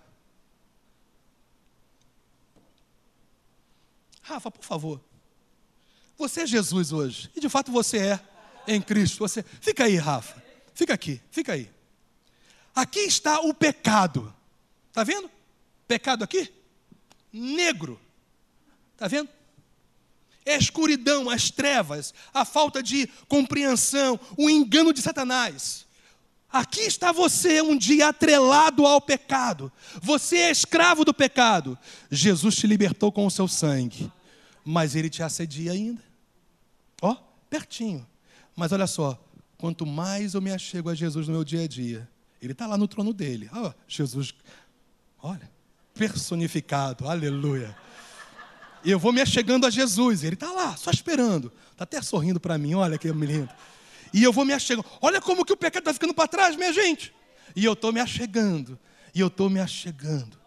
[4.21, 5.01] Rafa, por favor.
[6.17, 7.31] Você é Jesus hoje.
[7.35, 8.19] E de fato você é
[8.67, 9.19] em Cristo.
[9.19, 10.43] Você, fica aí, Rafa.
[10.73, 11.69] Fica aqui, fica aí.
[12.73, 14.33] Aqui está o pecado.
[14.87, 15.29] Está vendo?
[15.87, 16.51] Pecado aqui?
[17.31, 18.00] Negro.
[19.01, 19.29] Está vendo?
[20.45, 25.87] É a escuridão, as trevas, a falta de compreensão, o engano de Satanás.
[26.53, 29.71] Aqui está você um dia atrelado ao pecado.
[30.03, 31.75] Você é escravo do pecado.
[32.11, 34.11] Jesus te libertou com o seu sangue,
[34.63, 36.03] mas ele te assedia ainda.
[37.01, 37.15] Ó,
[37.49, 38.05] pertinho.
[38.55, 39.19] Mas olha só,
[39.57, 42.07] quanto mais eu me achego a Jesus no meu dia a dia,
[42.39, 43.49] ele está lá no trono dele.
[43.51, 44.31] Ó, Jesus,
[45.23, 45.49] olha,
[45.95, 47.75] personificado, aleluia.
[48.83, 50.23] E eu vou me achegando a Jesus.
[50.23, 51.51] Ele está lá, só esperando.
[51.71, 53.49] Está até sorrindo para mim, olha que lindo.
[54.13, 54.85] E eu vou me achegando.
[55.01, 57.13] Olha como que o pecado está ficando para trás, minha gente.
[57.55, 58.77] E eu estou me achegando.
[59.13, 60.40] E eu estou me achegando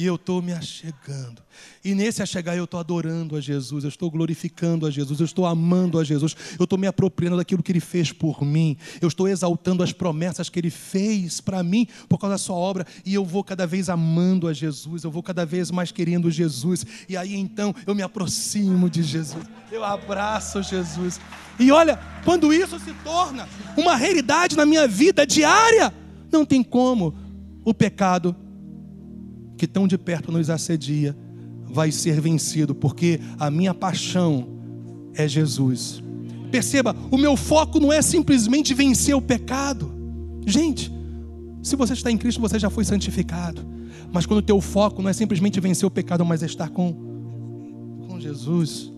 [0.00, 1.42] e eu estou me achegando.
[1.84, 5.44] E nesse achegar eu estou adorando a Jesus, eu estou glorificando a Jesus, eu estou
[5.44, 9.28] amando a Jesus, eu estou me apropriando daquilo que Ele fez por mim, eu estou
[9.28, 13.26] exaltando as promessas que Ele fez para mim por causa da Sua obra, e eu
[13.26, 17.36] vou cada vez amando a Jesus, eu vou cada vez mais querendo Jesus, e aí
[17.36, 21.20] então eu me aproximo de Jesus, eu abraço Jesus.
[21.58, 23.46] E olha, quando isso se torna
[23.76, 25.92] uma realidade na minha vida diária,
[26.32, 27.14] não tem como
[27.62, 28.34] o pecado
[29.60, 31.14] que tão de perto nos assedia
[31.66, 34.48] vai ser vencido, porque a minha paixão
[35.14, 36.02] é Jesus.
[36.50, 39.92] Perceba, o meu foco não é simplesmente vencer o pecado.
[40.46, 40.90] Gente,
[41.62, 43.60] se você está em Cristo, você já foi santificado.
[44.10, 46.94] Mas quando o teu foco não é simplesmente vencer o pecado, mas é estar com,
[48.08, 48.90] com Jesus,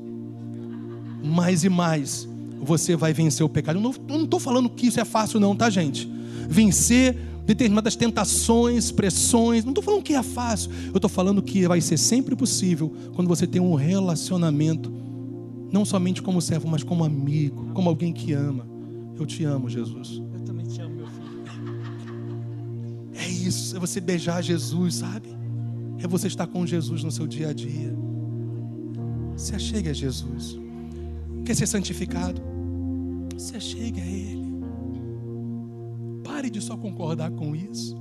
[1.24, 2.28] mais e mais
[2.60, 3.80] você vai vencer o pecado.
[3.80, 6.08] Eu não estou falando que isso é fácil, não, tá, gente?
[6.48, 9.64] Vencer determinadas tentações, pressões.
[9.64, 13.28] Não estou falando que é fácil, eu estou falando que vai ser sempre possível quando
[13.28, 14.92] você tem um relacionamento,
[15.72, 18.66] não somente como servo, mas como amigo, como alguém que ama.
[19.18, 20.22] Eu te amo, Jesus.
[20.32, 21.22] Eu também te amo, meu filho.
[23.14, 25.28] É isso, é você beijar Jesus, sabe?
[25.98, 27.94] É você estar com Jesus no seu dia a dia.
[29.36, 30.58] Se achegue a Jesus.
[31.44, 32.40] Quer ser santificado?
[33.36, 34.41] Se achegue a Ele.
[36.42, 37.94] Pare de só concordar com isso.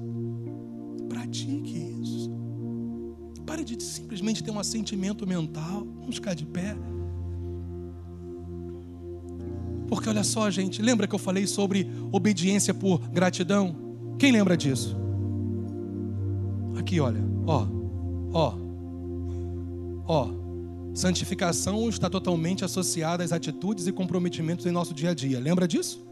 [1.08, 2.32] Pratique isso.
[3.46, 5.86] Pare de simplesmente ter um assentimento mental.
[6.00, 6.76] Vamos ficar de pé.
[9.88, 13.76] Porque olha só, gente, lembra que eu falei sobre obediência por gratidão?
[14.18, 14.98] Quem lembra disso?
[16.80, 17.68] Aqui, olha, ó,
[18.34, 18.56] ó,
[20.08, 20.30] ó.
[20.96, 25.40] Santificação está totalmente associada às atitudes e comprometimentos em nosso dia a dia.
[25.40, 26.10] Lembra disso?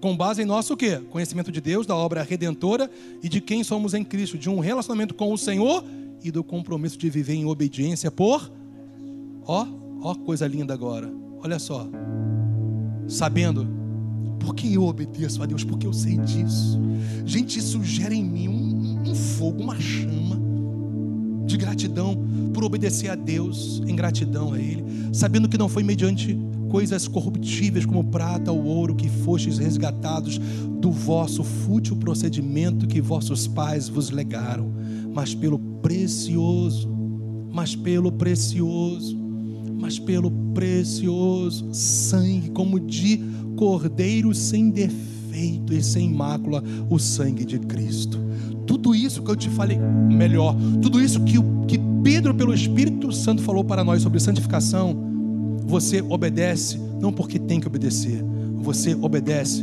[0.00, 1.00] Com base em nosso o quê?
[1.10, 2.90] Conhecimento de Deus, da obra redentora
[3.22, 5.84] e de quem somos em Cristo, de um relacionamento com o Senhor
[6.22, 8.50] e do compromisso de viver em obediência por
[9.48, 9.66] ó,
[10.00, 11.10] ó coisa linda agora.
[11.42, 11.88] Olha só.
[13.08, 13.66] Sabendo
[14.38, 15.64] por que eu obedeço a Deus?
[15.64, 16.78] Porque eu sei disso.
[17.24, 20.38] Gente, isso gera em mim um, um fogo, uma chama
[21.46, 22.16] de gratidão
[22.52, 26.38] por obedecer a Deus, em gratidão a Ele, sabendo que não foi mediante
[26.68, 30.38] coisas corruptíveis como prata ou ouro que fostes resgatados
[30.80, 34.72] do vosso fútil procedimento que vossos pais vos legaram,
[35.12, 36.88] mas pelo precioso,
[37.52, 39.18] mas pelo precioso,
[39.80, 43.20] mas pelo precioso sangue, como de
[43.56, 48.18] cordeiro sem defeito e sem mácula, o sangue de Cristo.
[48.66, 53.42] Tudo isso que eu te falei, melhor, tudo isso que, que Pedro, pelo Espírito Santo,
[53.42, 55.07] falou para nós sobre santificação,
[55.68, 58.24] você obedece não porque tem que obedecer,
[58.56, 59.62] você obedece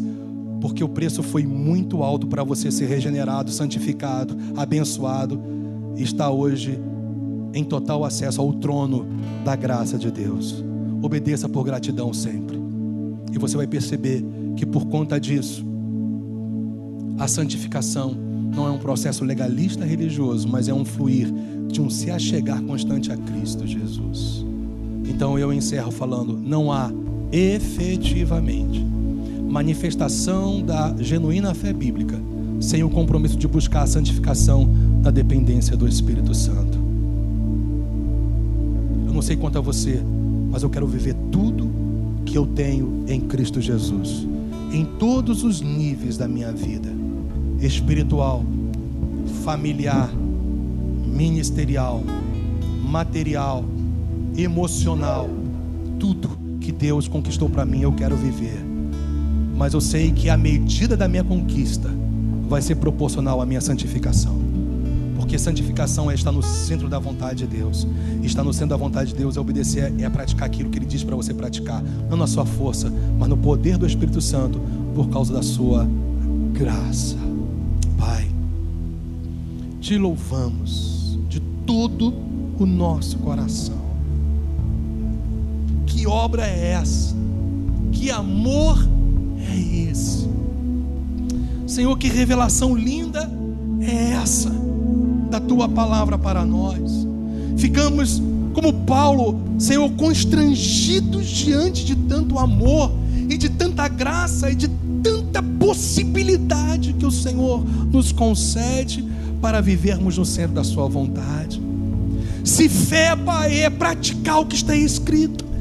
[0.62, 5.42] porque o preço foi muito alto para você ser regenerado, santificado, abençoado
[5.98, 6.80] e está hoje
[7.54, 9.06] em total acesso ao trono
[9.44, 10.64] da graça de Deus.
[11.02, 12.60] Obedeça por gratidão sempre.
[13.34, 14.24] E você vai perceber
[14.56, 15.66] que por conta disso,
[17.18, 18.16] a santificação
[18.56, 21.34] não é um processo legalista religioso, mas é um fluir
[21.68, 24.46] de um se achegar constante a Cristo Jesus.
[25.08, 26.92] Então eu encerro falando: não há
[27.32, 28.84] efetivamente
[29.50, 32.20] manifestação da genuína fé bíblica
[32.60, 34.68] sem o compromisso de buscar a santificação
[35.02, 36.78] na dependência do Espírito Santo.
[39.08, 40.02] Eu não sei quanto a você,
[40.50, 41.70] mas eu quero viver tudo
[42.26, 44.28] que eu tenho em Cristo Jesus,
[44.72, 46.94] em todos os níveis da minha vida
[47.62, 48.44] espiritual,
[49.44, 50.10] familiar,
[51.06, 52.04] ministerial,
[52.84, 53.64] material,
[54.38, 55.30] emocional,
[56.00, 56.30] tudo
[56.60, 58.64] que Deus conquistou para mim eu quero viver.
[59.56, 61.90] Mas eu sei que a medida da minha conquista
[62.48, 64.36] vai ser proporcional à minha santificação.
[65.16, 67.88] Porque santificação é estar no centro da vontade de Deus.
[68.22, 71.04] Estar no centro da vontade de Deus é obedecer, é praticar aquilo que Ele diz
[71.04, 71.82] para você praticar.
[72.10, 74.60] Não na sua força, mas no poder do Espírito Santo,
[74.94, 75.88] por causa da sua
[76.54, 77.18] graça.
[77.98, 78.28] Pai,
[79.80, 82.14] te louvamos de todo
[82.60, 83.85] o nosso coração.
[85.96, 87.16] Que obra é essa?
[87.94, 88.86] Que amor
[89.40, 90.28] é esse?
[91.66, 93.32] Senhor, que revelação linda
[93.80, 94.52] é essa
[95.32, 97.08] da tua palavra para nós.
[97.56, 98.22] Ficamos
[98.54, 102.92] como Paulo, Senhor, constrangidos diante de tanto amor
[103.30, 104.68] e de tanta graça e de
[105.02, 109.02] tanta possibilidade que o Senhor nos concede
[109.42, 111.62] para vivermos no centro da Sua vontade.
[112.44, 115.55] Se fé, Pai, é praticar o que está escrito.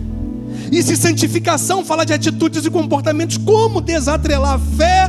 [0.75, 5.09] E se santificação fala de atitudes e comportamentos, como desatrelar a fé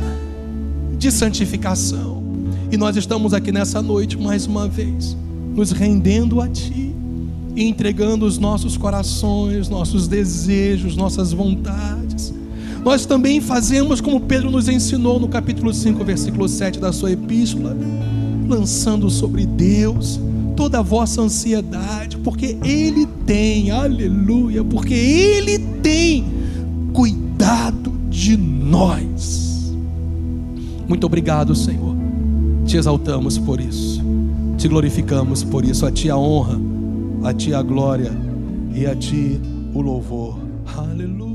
[0.96, 2.22] de santificação?
[2.70, 5.16] E nós estamos aqui nessa noite mais uma vez,
[5.56, 6.94] nos rendendo a Ti
[7.56, 12.32] entregando os nossos corações, nossos desejos, nossas vontades.
[12.84, 17.76] Nós também fazemos como Pedro nos ensinou no capítulo 5, versículo 7 da sua epístola,
[18.46, 20.20] lançando sobre Deus
[20.56, 26.24] toda a vossa ansiedade, porque Ele tem, aleluia, porque Ele tem
[26.92, 29.74] cuidado de nós.
[30.88, 31.94] Muito obrigado, Senhor.
[32.64, 34.02] Te exaltamos por isso,
[34.56, 35.86] te glorificamos por isso.
[35.86, 36.58] A Ti a honra,
[37.22, 38.10] a Ti a glória
[38.74, 39.40] e a Ti
[39.74, 40.38] o louvor.
[40.76, 41.25] Aleluia.